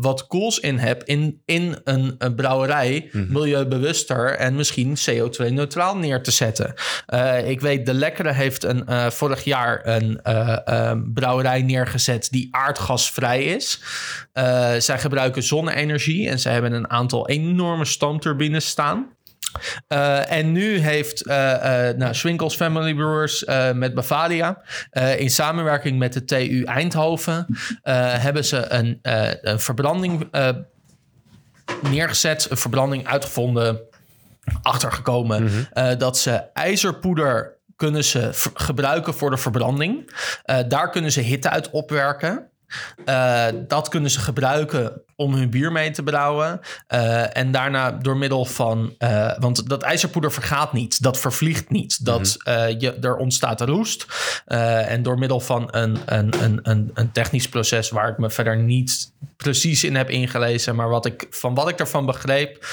wat 0.00 0.26
cools 0.26 0.58
in 0.58 0.78
hebt 0.78 1.04
in, 1.08 1.42
in 1.44 1.80
een, 1.84 2.14
een 2.18 2.34
brouwerij, 2.34 3.10
milieubewuster 3.36 4.34
en 4.36 4.56
misschien 4.56 4.96
CO2-neutraal 4.96 5.96
neer 5.96 6.22
te 6.22 6.30
zetten. 6.30 6.74
Eh, 7.06 7.48
ik 7.48 7.60
weet, 7.60 7.86
De 7.86 7.94
Lekkere 7.94 8.32
heeft 8.32 8.64
een, 8.64 8.86
eh, 8.86 9.10
vorig 9.10 9.44
jaar 9.44 9.80
een 9.84 10.20
eh, 10.22 10.58
eh, 10.64 10.98
brouwerij 11.14 11.62
neergezet 11.62 12.28
die 12.30 12.48
aardgasvrij 12.50 13.44
is. 13.44 13.80
Zij 14.78 14.98
gebruiken 14.98 15.42
zonne-energie 15.42 16.28
en 16.28 16.38
zij 16.38 16.52
hebben 16.52 16.72
een 16.72 16.90
aantal 16.90 17.28
enorme 17.28 17.84
stoomturbines 17.84 18.66
staan. 18.66 19.14
En 20.28 20.52
nu 20.52 20.78
heeft 20.78 21.26
uh, 21.26 21.34
nou, 21.96 22.14
Swinkels 22.14 22.56
Family 22.56 22.94
Brewers 22.94 23.44
met 23.74 23.94
Bavaria 23.94 24.62
in 25.16 25.30
samenwerking 25.30 25.98
met 25.98 26.12
de 26.12 26.24
TU 26.24 26.62
Eindhoven 26.64 27.46
hebben 28.20 28.44
ze 28.44 28.66
een, 28.68 28.98
een 29.42 29.60
verbranding 29.60 30.28
neergezet, 31.80 32.50
een 32.50 32.56
verbranding 32.56 33.06
uitgevonden, 33.06 33.80
achtergekomen 34.62 35.42
mm-hmm. 35.42 35.98
dat 35.98 36.18
ze 36.18 36.30
ijzerpoeder 36.52 37.54
kunnen 37.76 38.04
ze 38.04 38.30
gebruiken 38.54 39.14
voor 39.14 39.30
de 39.30 39.36
verbranding. 39.36 40.10
daar 40.68 40.90
kunnen 40.90 41.12
ze 41.12 41.20
hitte 41.20 41.50
uit 41.50 41.70
opwerken. 41.70 42.50
dat 43.68 43.88
kunnen 43.88 44.10
ze 44.10 44.20
gebruiken 44.20 45.02
om 45.16 45.34
hun 45.34 45.50
bier 45.50 45.72
mee 45.72 45.90
te 45.90 46.02
brouwen. 46.02 46.60
Uh, 46.94 47.36
en 47.36 47.50
daarna 47.50 47.90
door 47.90 48.16
middel 48.16 48.44
van... 48.44 48.94
Uh, 48.98 49.38
want 49.38 49.68
dat 49.68 49.82
ijzerpoeder 49.82 50.32
vergaat 50.32 50.72
niet. 50.72 51.02
Dat 51.02 51.18
vervliegt 51.18 51.70
niet. 51.70 52.04
Dat, 52.04 52.38
mm-hmm. 52.44 52.68
uh, 52.68 52.80
je, 52.80 52.92
er 52.92 53.16
ontstaat 53.16 53.60
roest. 53.60 54.06
en 54.46 55.02
door 55.02 55.18
middel 55.18 55.40
van 55.40 55.68
een, 55.70 55.98
een, 56.04 56.32
een, 56.42 56.60
een, 56.62 56.90
een 56.94 57.12
technisch 57.12 57.48
proces... 57.48 57.90
waar 57.90 58.08
ik 58.08 58.18
me 58.18 58.30
verder 58.30 58.56
niet 58.56 59.14
precies 59.36 59.84
in 59.84 59.96
heb 59.96 60.10
ingelezen... 60.10 60.74
maar 60.74 60.88
wat 60.88 61.06
ik, 61.06 61.26
van 61.30 61.54
wat 61.54 61.68
ik 61.68 61.78
ervan 61.78 62.06
begreep... 62.06 62.66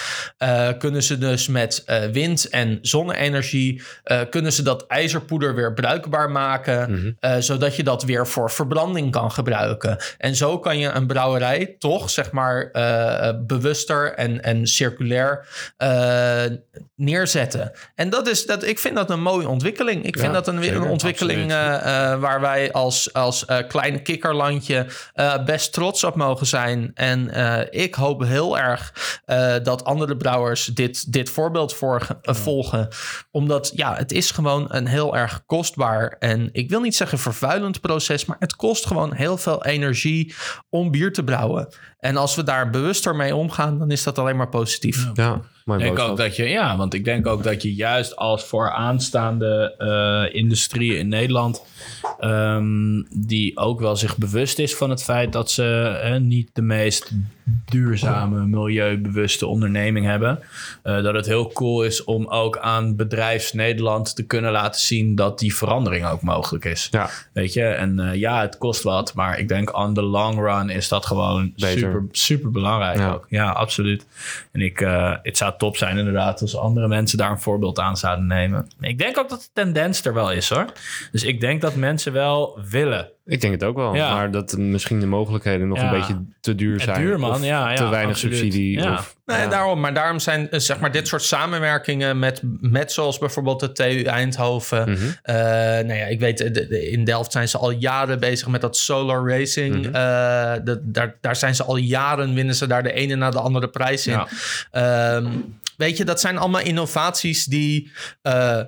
kunnen 0.78 1.04
ze 1.04 1.18
dus 1.18 1.48
met 1.48 1.84
wind- 2.12 2.50
en 2.50 2.80
zonne-energie... 2.82 3.82
kunnen 4.30 4.54
ze 4.54 4.64
dat 4.64 4.88
ijzerpoeder 4.88 5.56
weer 5.56 5.74
bruikbaar 5.74 6.32
maken... 6.32 6.92
Mm-hmm. 6.92 7.42
zodat 7.42 7.76
je 7.76 7.84
dat 7.84 8.04
weer 8.04 8.28
voor 8.28 8.52
verbranding 8.52 9.12
kan 9.12 9.32
gebruiken. 9.32 9.98
En 10.18 10.36
zo 10.36 10.60
kan 10.60 10.78
je 10.78 10.90
een 10.90 11.08
brouwerij 11.08 11.76
toch... 11.80 12.10
zeg 12.10 12.32
maar 12.34 12.70
uh, 12.74 13.30
bewuster 13.40 14.14
en, 14.14 14.44
en 14.44 14.68
circulair 14.68 15.48
uh, 15.78 16.44
neerzetten. 16.96 17.72
En 17.96 18.10
dat 18.10 18.28
is 18.28 18.46
dat, 18.46 18.64
ik 18.64 18.80
vind 18.80 18.96
dat 18.96 19.10
een 19.10 19.22
mooie 19.22 19.48
ontwikkeling. 19.48 20.06
Ik 20.06 20.20
vind 20.20 20.34
dat 20.34 20.48
een, 20.48 20.64
zeker, 20.64 20.82
een 20.82 20.88
ontwikkeling 20.88 21.52
waar 22.20 22.42
wij 22.42 22.72
als, 22.72 23.14
als 23.14 23.46
klein 23.68 24.02
kikkerlandje 24.02 24.86
best 25.46 25.74
trots 25.74 26.04
op 26.04 26.16
mogen 26.16 26.48
zijn. 26.48 26.92
En 26.94 27.30
ik 27.72 27.96
hoop 27.96 28.24
heel 28.24 28.58
erg 28.58 28.94
dat 29.64 29.84
andere 29.84 30.18
brouwers 30.18 30.66
dit, 30.66 31.14
dit 31.14 31.30
voorbeeld 31.30 31.74
voor, 31.74 32.08
volgen. 32.22 32.88
Omdat 33.32 33.72
ja, 33.76 33.96
het 33.96 34.12
is 34.12 34.32
gewoon 34.32 34.66
een 34.70 34.88
heel 34.88 35.18
erg 35.18 35.44
kostbaar 35.46 36.16
en 36.20 36.50
ik 36.52 36.70
wil 36.70 36.82
niet 36.82 36.96
zeggen 36.96 37.20
vervuilend 37.20 37.82
proces, 37.82 38.26
maar 38.26 38.38
het 38.40 38.56
kost 38.56 38.86
gewoon 38.86 39.14
heel 39.14 39.38
veel 39.38 39.66
energie 39.66 40.34
om 40.70 40.92
bier 40.92 41.14
te 41.14 41.24
brouwen. 41.24 41.68
En 42.04 42.18
als 42.18 42.36
we 42.36 42.44
daar 42.44 42.70
bewuster 42.70 43.16
mee 43.16 43.36
omgaan, 43.36 43.80
dan 43.80 43.92
is 43.92 44.04
dat 44.04 44.20
alleen 44.20 44.36
maar 44.36 44.50
positief. 44.50 45.10
Ja. 45.14 45.42
Ik 45.66 45.78
denk 45.78 46.00
ook 46.00 46.18
dat 46.18 46.36
je, 46.36 46.50
ja, 46.50 46.78
want 46.78 46.94
ik 46.94 47.06
denk 47.06 47.28
ook 47.28 47.44
dat 47.44 47.62
je 47.62 47.76
juist 47.76 48.16
als 48.16 48.44
vooraanstaande 48.44 49.76
eh 49.78 50.36
industrie 50.36 50.98
in 50.98 51.08
Nederland, 51.08 51.64
ehm, 52.20 53.04
die 53.10 53.58
ook 53.58 53.80
wel 53.80 53.96
zich 53.96 54.18
bewust 54.18 54.60
is 54.60 54.76
van 54.76 54.90
het 54.90 55.04
feit 55.04 55.34
dat 55.34 55.52
ze 55.52 56.00
eh, 56.04 56.20
niet 56.20 56.50
de 56.54 56.62
meest 56.62 57.12
duurzame, 57.66 58.46
milieubewuste 58.46 59.48
onderneming 59.48 60.06
hebben, 60.06 60.40
eh, 60.84 61.04
dat 61.04 61.14
het 61.14 61.26
heel 61.26 61.52
cool 61.52 61.84
is 61.84 62.04
om 62.04 62.28
ook 62.28 62.58
aan 62.58 62.96
bedrijfs 62.96 63.54
Nederland 63.54 64.16
te 64.16 64.24
kunnen 64.26 64.52
laten 64.52 64.82
zien 64.82 65.16
dat 65.16 65.40
die 65.40 65.56
verandering 65.56 66.06
ook 66.06 66.22
mogelijk 66.22 66.66
is. 66.66 66.88
Ja. 66.92 67.10
Weet 67.34 67.54
je, 67.54 67.64
en 67.66 68.00
eh, 68.00 68.16
ja, 68.16 68.42
het 68.42 68.58
kost 68.58 68.84
wat, 68.84 69.14
maar 69.14 69.40
ik 69.40 69.48
denk 69.48 69.78
on 69.78 69.94
the 69.94 70.02
long 70.02 70.40
run 70.40 70.70
is 70.70 70.88
dat 70.88 71.06
gewoon 71.06 71.54
Beter. 71.56 71.78
super, 71.80 72.04
super 72.12 72.52
belangrijk 72.52 72.98
Ja. 72.98 73.12
ook. 73.12 73.26
Ja, 73.30 73.50
absoluut. 73.52 74.06
En 74.52 74.62
ik, 74.62 74.82
eh, 74.82 75.14
het 75.24 75.38
zou 75.38 75.54
top 75.58 75.78
zijn 75.78 75.98
inderdaad 75.98 76.42
als 76.42 76.58
andere 76.58 76.88
mensen 76.88 77.18
daar 77.18 77.32
een 77.32 77.40
voorbeeld 77.40 77.80
aan 77.80 77.98
zouden 77.98 78.28
nemen. 78.28 78.68
Ik 78.80 78.98
denk 78.98 79.18
ook 79.18 79.30
dat 79.30 79.42
de 79.42 79.50
tendens 79.54 80.06
er 80.06 80.14
wel 80.14 80.32
is 80.32 80.50
hoor. 80.50 80.66
Dus 81.12 81.24
ik 81.24 81.40
denk 81.40 81.62
dat 81.62 81.76
mensen 81.76 82.14
wel 82.14 82.60
willen. 82.70 83.08
Ik 83.26 83.42
denk 83.42 83.54
het 83.54 83.64
ook 83.64 83.76
wel. 83.76 83.96
Ja. 83.96 84.14
Maar 84.14 84.32
dat 84.32 84.58
misschien 84.58 85.00
de 85.00 85.06
mogelijkheden 85.06 85.68
nog 85.68 85.78
Ja. 85.78 85.84
een 85.94 86.00
beetje 86.00 86.24
te 86.42 86.56
duur 86.56 86.78
Ja, 86.78 86.84
zijn. 86.84 87.02
duur, 87.02 87.20
man. 87.20 87.32
Of 87.32 87.44
Ja, 87.44 87.70
ja, 87.70 87.76
te 87.76 87.88
weinig 87.88 88.12
absoluut. 88.16 88.38
subsidie. 88.38 88.80
Ja. 88.80 88.94
Of, 88.94 89.16
Nee, 89.26 89.38
ja. 89.38 89.48
daarom. 89.48 89.80
Maar 89.80 89.94
daarom 89.94 90.20
zijn 90.20 90.50
eh, 90.52 90.60
zeg 90.60 90.80
maar, 90.80 90.92
dit 90.92 91.08
soort 91.08 91.22
samenwerkingen 91.24 92.20
met, 92.20 92.42
met 92.62 92.92
zoals 92.92 93.18
bijvoorbeeld 93.18 93.60
de 93.60 93.72
TU 93.72 94.04
Eindhoven. 94.04 94.98
Eh, 95.24 95.36
nou 95.36 95.94
ja, 95.94 96.06
ik 96.06 96.20
weet, 96.20 96.38
de- 96.38 96.52
de- 96.52 96.90
in 96.92 97.04
Delft 97.04 97.32
zijn 97.32 97.48
ze 97.48 97.58
al 97.58 97.72
jaren 97.72 98.20
bezig 98.20 98.48
met 98.48 98.62
dat 98.62 98.78
solar 98.78 99.28
racing. 99.30 99.76
Mhm. 99.76 99.96
Eh, 99.96 100.54
dat- 100.64 100.80
daar, 100.84 101.18
daar 101.22 101.36
zijn 101.36 101.56
ze 101.56 101.64
al 101.64 101.76
jaren, 101.78 102.34
winnen 102.34 102.56
ze 102.56 102.68
daar 102.68 102.84
de 102.84 102.94
ene 102.94 103.16
na 103.16 103.30
de 103.30 103.40
andere 103.40 103.68
prijs 103.70 104.08
in. 104.08 104.14
Ja. 104.14 104.28
Ehm, 104.72 105.28
weet 105.78 105.98
je, 105.98 106.06
dat 106.06 106.20
zijn 106.20 106.38
allemaal 106.38 106.62
innovaties 106.62 107.46
die... 107.46 107.92
eh, 108.22 108.60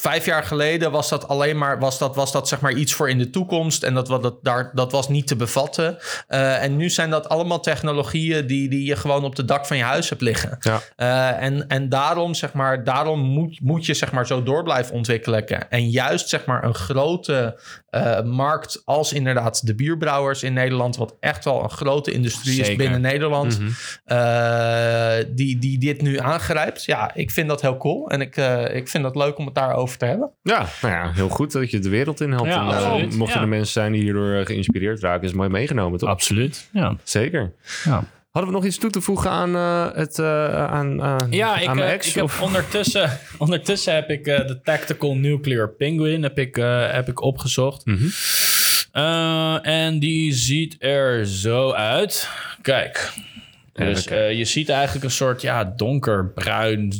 Vijf 0.00 0.24
jaar 0.24 0.44
geleden 0.44 0.90
was 0.90 1.08
dat 1.08 1.28
alleen 1.28 1.58
maar 1.58 1.78
was 1.78 1.98
dat, 1.98 2.16
was 2.16 2.32
dat 2.32 2.48
zeg 2.48 2.60
maar 2.60 2.72
iets 2.72 2.92
voor 2.92 3.08
in 3.10 3.18
de 3.18 3.30
toekomst. 3.30 3.82
En 3.82 3.94
dat, 3.94 4.08
wat 4.08 4.22
dat, 4.22 4.34
daar, 4.42 4.70
dat 4.74 4.92
was 4.92 5.08
niet 5.08 5.26
te 5.26 5.36
bevatten. 5.36 5.98
Eh, 6.26 6.62
en 6.62 6.76
nu 6.76 6.90
zijn 6.90 7.10
dat 7.10 7.28
allemaal 7.28 7.60
technologieën 7.60 8.46
die, 8.46 8.68
die 8.68 8.84
je 8.84 8.96
gewoon 8.96 9.24
op 9.24 9.36
de 9.36 9.44
dak 9.44 9.66
van 9.66 9.76
je 9.76 9.82
huis 9.82 10.08
hebt 10.08 10.20
liggen. 10.20 10.56
Ja. 10.60 10.80
Eh, 10.96 11.42
en, 11.42 11.68
en 11.68 11.88
daarom, 11.88 12.34
zeg 12.34 12.52
maar, 12.52 12.84
daarom 12.84 13.20
moet, 13.20 13.60
moet 13.60 13.86
je 13.86 13.94
zeg 13.94 14.12
maar, 14.12 14.26
zo 14.26 14.42
door 14.42 14.62
blijven 14.62 14.94
ontwikkelen. 14.94 15.68
En 15.70 15.90
juist 15.90 16.28
zeg 16.28 16.44
maar, 16.44 16.64
een 16.64 16.74
grote 16.74 17.58
eh, 17.90 18.22
markt 18.22 18.82
als 18.84 19.12
inderdaad 19.12 19.66
de 19.66 19.74
bierbrouwers 19.74 20.42
in 20.42 20.52
Nederland, 20.52 20.96
wat 20.96 21.16
echt 21.20 21.44
wel 21.44 21.62
een 21.62 21.70
grote 21.70 22.10
industrie 22.12 22.60
is 22.60 22.76
binnen 22.76 23.00
Nederland, 23.00 23.58
Mhm. 23.60 23.70
eh, 24.04 25.24
die, 25.28 25.58
die 25.58 25.78
dit 25.78 26.02
nu 26.02 26.18
aangrijpt. 26.18 26.84
Ja, 26.84 27.14
ik 27.14 27.30
vind 27.30 27.48
dat 27.48 27.60
heel 27.60 27.76
cool. 27.76 28.08
En 28.10 28.20
ik, 28.20 28.36
eh, 28.36 28.74
ik 28.76 28.88
vind 28.88 29.04
dat 29.04 29.16
leuk 29.16 29.38
om 29.38 29.44
het 29.44 29.54
daarover 29.54 29.98
te 29.98 30.04
hebben. 30.04 30.30
Ja, 30.42 30.66
nou 30.82 30.94
ja, 30.94 31.12
heel 31.12 31.28
goed 31.28 31.52
dat 31.52 31.70
je 31.70 31.78
de 31.78 31.88
wereld 31.88 32.20
in 32.20 32.30
helpt. 32.32 32.48
Ja, 32.48 32.96
En, 32.98 33.16
mochten 33.16 33.36
Ja. 33.36 33.42
er 33.42 33.48
mensen 33.48 33.72
zijn 33.72 33.92
die 33.92 34.02
hierdoor 34.02 34.46
geïnspireerd 34.46 35.00
raken, 35.00 35.22
is 35.22 35.28
het 35.28 35.36
mooi 35.36 35.48
meegenomen, 35.48 35.98
toch? 35.98 36.08
Absoluut. 36.08 36.68
Ja. 36.72 36.96
Zeker. 37.02 37.52
Ja. 37.84 38.04
Hadden 38.30 38.50
we 38.50 38.56
nog 38.56 38.66
iets 38.66 38.78
toe 38.78 38.90
te 38.90 39.00
voegen 39.00 39.30
aan 39.30 39.54
eh, 39.56 39.94
het 39.94 40.18
eh, 40.18 40.54
aan, 40.54 41.02
aan, 41.02 41.26
Ja, 41.30 41.58
ik, 41.58 41.66
mijn 41.66 41.88
eh, 41.88 41.92
ex? 41.92 42.08
ik 42.08 42.14
heb 42.14 42.30
ondertussen, 42.42 43.18
ondertussen 43.38 43.94
heb 43.94 44.10
ik 44.10 44.24
de 44.24 44.60
Tactical 44.64 45.14
Nuclear 45.14 45.68
Penguin 45.68 46.22
heb 46.22 46.38
ik, 46.38 46.56
heb 46.90 47.08
ik 47.08 47.20
opgezocht. 47.22 47.86
Mhm. 47.86 48.08
En 49.62 49.98
die 49.98 50.32
ziet 50.32 50.76
er 50.78 51.26
zo 51.26 51.72
uit. 51.72 52.28
Kijk. 52.62 53.12
Dus 53.86 54.06
eh, 54.06 54.32
je 54.32 54.44
ziet 54.44 54.68
eigenlijk 54.68 55.04
een 55.04 55.10
soort 55.10 55.42
ja, 55.42 55.64
donkerbruin, 55.76 56.92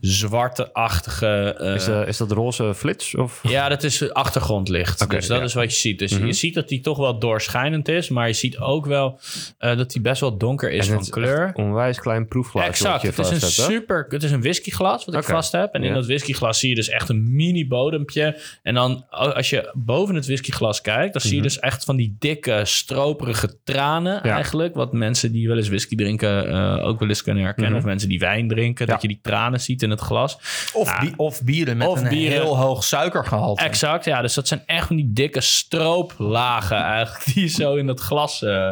zwarte-achtige... 0.00 1.54
eh, 1.58 1.74
is, 1.74 1.88
is 2.08 2.16
dat 2.16 2.30
roze 2.30 2.74
flits? 2.74 3.14
Of? 3.16 3.40
ja, 3.42 3.68
dat 3.68 3.82
is 3.82 4.12
achtergrondlicht. 4.12 5.10
Dus 5.10 5.26
dat 5.26 5.38
ja. 5.38 5.44
is 5.44 5.54
wat 5.54 5.72
je 5.72 5.78
ziet. 5.78 5.98
Dus 5.98 6.12
Mhm. 6.12 6.26
je 6.26 6.32
ziet 6.32 6.54
dat 6.54 6.68
die 6.68 6.80
toch 6.80 6.96
wel 6.98 7.18
doorschijnend 7.18 7.88
is. 7.88 8.08
Maar 8.08 8.26
je 8.26 8.32
ziet 8.32 8.58
ook 8.58 8.86
wel 8.86 9.20
eh, 9.58 9.76
dat 9.76 9.90
die 9.90 10.00
best 10.00 10.20
wel 10.20 10.36
donker 10.38 10.70
is 10.70 10.88
En 10.88 10.94
van 10.94 11.08
kleur. 11.10 11.50
Onwijs 11.54 12.00
klein 12.00 12.26
proefglas. 12.28 12.66
Exact. 12.66 13.02
Het 13.02 13.18
is, 13.18 13.30
een 13.30 13.40
super, 13.40 14.06
het 14.08 14.22
is 14.22 14.30
een 14.30 14.40
whiskyglas 14.42 15.04
wat 15.04 15.14
ik 15.14 15.24
vast 15.24 15.52
heb. 15.52 15.74
En 15.74 15.82
in 15.84 15.94
dat 15.94 16.06
whiskyglas 16.06 16.58
zie 16.58 16.68
je 16.68 16.74
dus 16.74 16.88
echt 16.88 17.08
een 17.08 17.34
mini 17.36 17.68
bodempje. 17.68 18.36
En 18.62 18.74
dan 18.74 19.06
als 19.10 19.50
je 19.50 19.70
boven 19.74 20.14
het 20.14 20.26
whiskyglas 20.26 20.80
kijkt, 20.80 21.12
dan 21.12 21.22
zie 21.22 21.36
je 21.36 21.42
dus 21.42 21.58
echt 21.58 21.84
van 21.84 21.96
die 21.96 22.16
dikke, 22.18 22.60
stroperige 22.64 23.56
tranen 23.64 24.16
Mhm. 24.18 24.26
Ja. 24.26 24.34
eigenlijk. 24.34 24.74
Wat 24.74 24.92
mensen 24.92 25.32
die 25.32 25.48
wel 25.48 25.56
eens 25.56 25.68
whisky 25.68 25.96
drinken 25.96 26.17
eh, 26.22 26.86
ook 26.86 26.98
wel 26.98 27.08
eens 27.08 27.22
kunnen 27.22 27.42
herkennen. 27.44 27.72
Mhm. 27.72 27.80
Of 27.80 27.86
mensen 27.88 28.08
die 28.08 28.18
wijn 28.18 28.48
drinken, 28.48 28.86
Ja. 28.86 28.92
dat 28.92 29.02
je 29.02 29.08
die 29.08 29.18
tranen 29.22 29.60
ziet 29.60 29.82
in 29.82 29.90
het 29.90 30.00
glas. 30.00 30.38
Of, 30.72 30.88
Ja. 30.88 31.00
bi- 31.00 31.12
of 31.16 31.42
bieren 31.42 31.76
met 31.76 31.88
Of 31.88 32.00
een 32.02 32.08
bieren. 32.08 32.40
heel 32.42 32.56
hoog 32.56 32.84
suikergehalte. 32.84 33.64
Exact, 33.64 34.04
ja. 34.04 34.22
Dus 34.22 34.34
dat 34.34 34.48
zijn 34.48 34.62
echt 34.66 34.86
van 34.86 34.96
die 34.96 35.12
dikke 35.12 35.40
strooplagen 35.40 36.76
eigenlijk 36.76 37.24
die 37.24 37.42
je 37.42 37.48
zo 37.48 37.74
in 37.74 37.86
dat 37.86 38.00
glas 38.00 38.42
eh, 38.42 38.70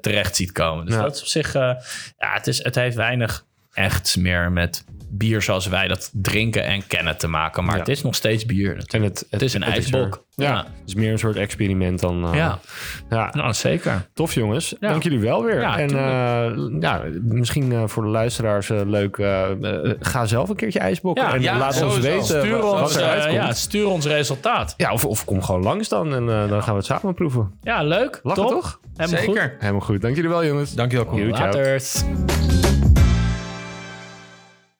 terecht 0.00 0.36
ziet 0.36 0.52
komen. 0.52 0.86
Dus 0.86 0.94
Ja. 0.94 1.02
dat 1.02 1.14
is 1.14 1.20
op 1.20 1.26
zich, 1.26 1.52
ja, 1.52 1.76
het, 2.18 2.46
is, 2.46 2.62
het 2.64 2.74
heeft 2.74 2.96
weinig 2.96 3.44
echt 3.72 4.16
meer 4.16 4.52
met 4.52 4.84
bier 5.14 5.42
zoals 5.42 5.66
wij 5.66 5.88
dat 5.88 6.10
drinken 6.12 6.64
en 6.64 6.86
kennen 6.86 7.16
te 7.18 7.26
maken. 7.28 7.64
Maar 7.64 7.72
Ja. 7.74 7.78
het 7.80 7.88
is 7.88 8.02
nog 8.02 8.14
steeds 8.14 8.46
bier. 8.46 8.66
natuurlijk. 8.76 8.92
En 8.92 9.02
het, 9.02 9.26
Het 9.30 9.42
is 9.42 9.54
een 9.54 9.62
ijsblok. 9.62 10.14
er. 10.14 10.20
Ja, 10.44 10.50
Ja. 10.50 10.56
het 10.56 10.66
is 10.86 10.94
meer 10.94 11.12
een 11.12 11.18
soort 11.18 11.36
experiment 11.36 12.00
dan... 12.00 12.24
eh, 12.26 12.34
Ja, 12.34 12.58
ja. 13.10 13.30
nou 13.34 13.52
zeker. 13.52 14.08
Tof 14.14 14.34
jongens, 14.34 14.74
Ja. 14.80 14.88
dank 14.88 15.02
jullie 15.02 15.20
wel 15.20 15.44
weer. 15.44 15.60
Ja, 15.60 15.78
en 15.78 15.88
eh, 15.90 16.80
ja, 16.80 17.02
misschien 17.22 17.72
eh, 17.72 17.82
voor 17.86 18.02
de 18.02 18.08
luisteraars 18.08 18.68
leuk, 18.68 19.16
ga 20.00 20.24
zelf 20.26 20.48
een 20.48 20.56
keertje 20.56 20.78
ijsbokken. 20.78 21.24
Ja, 21.24 21.34
en 21.34 21.42
ja, 21.42 21.58
laat 21.58 21.82
ons 21.82 21.98
weten 21.98 22.24
Stuur 22.24 22.58
wat, 22.58 22.80
ons, 22.80 22.94
ja, 22.98 23.26
Ja, 23.28 23.52
stuur 23.52 23.86
ons 23.88 24.06
resultaat. 24.06 24.74
of, 24.92 25.04
of 25.04 25.24
kom 25.24 25.42
gewoon 25.42 25.62
langs 25.62 25.88
dan 25.88 26.14
en 26.14 26.26
dan 26.26 26.62
gaan 26.62 26.72
we 26.72 26.78
het 26.78 26.84
samen 26.86 27.14
proeven. 27.14 27.50
Ja, 27.62 27.82
leuk. 27.82 28.20
Lachen 28.22 28.42
Top. 28.42 28.52
toch? 28.52 28.80
Helemaal 28.96 29.22
goed. 29.22 29.34
Zeker. 29.34 29.56
Helemaal 29.58 29.80
goed. 29.80 30.00
Dank 30.00 30.14
jullie 30.14 30.30
wel 30.30 30.44
jongens. 30.44 30.74
Dankjewel, 30.74 31.06
Koen. 31.06 31.20
Joe, 31.20 31.32
ciao. 31.34 31.46
Later. 31.46 32.81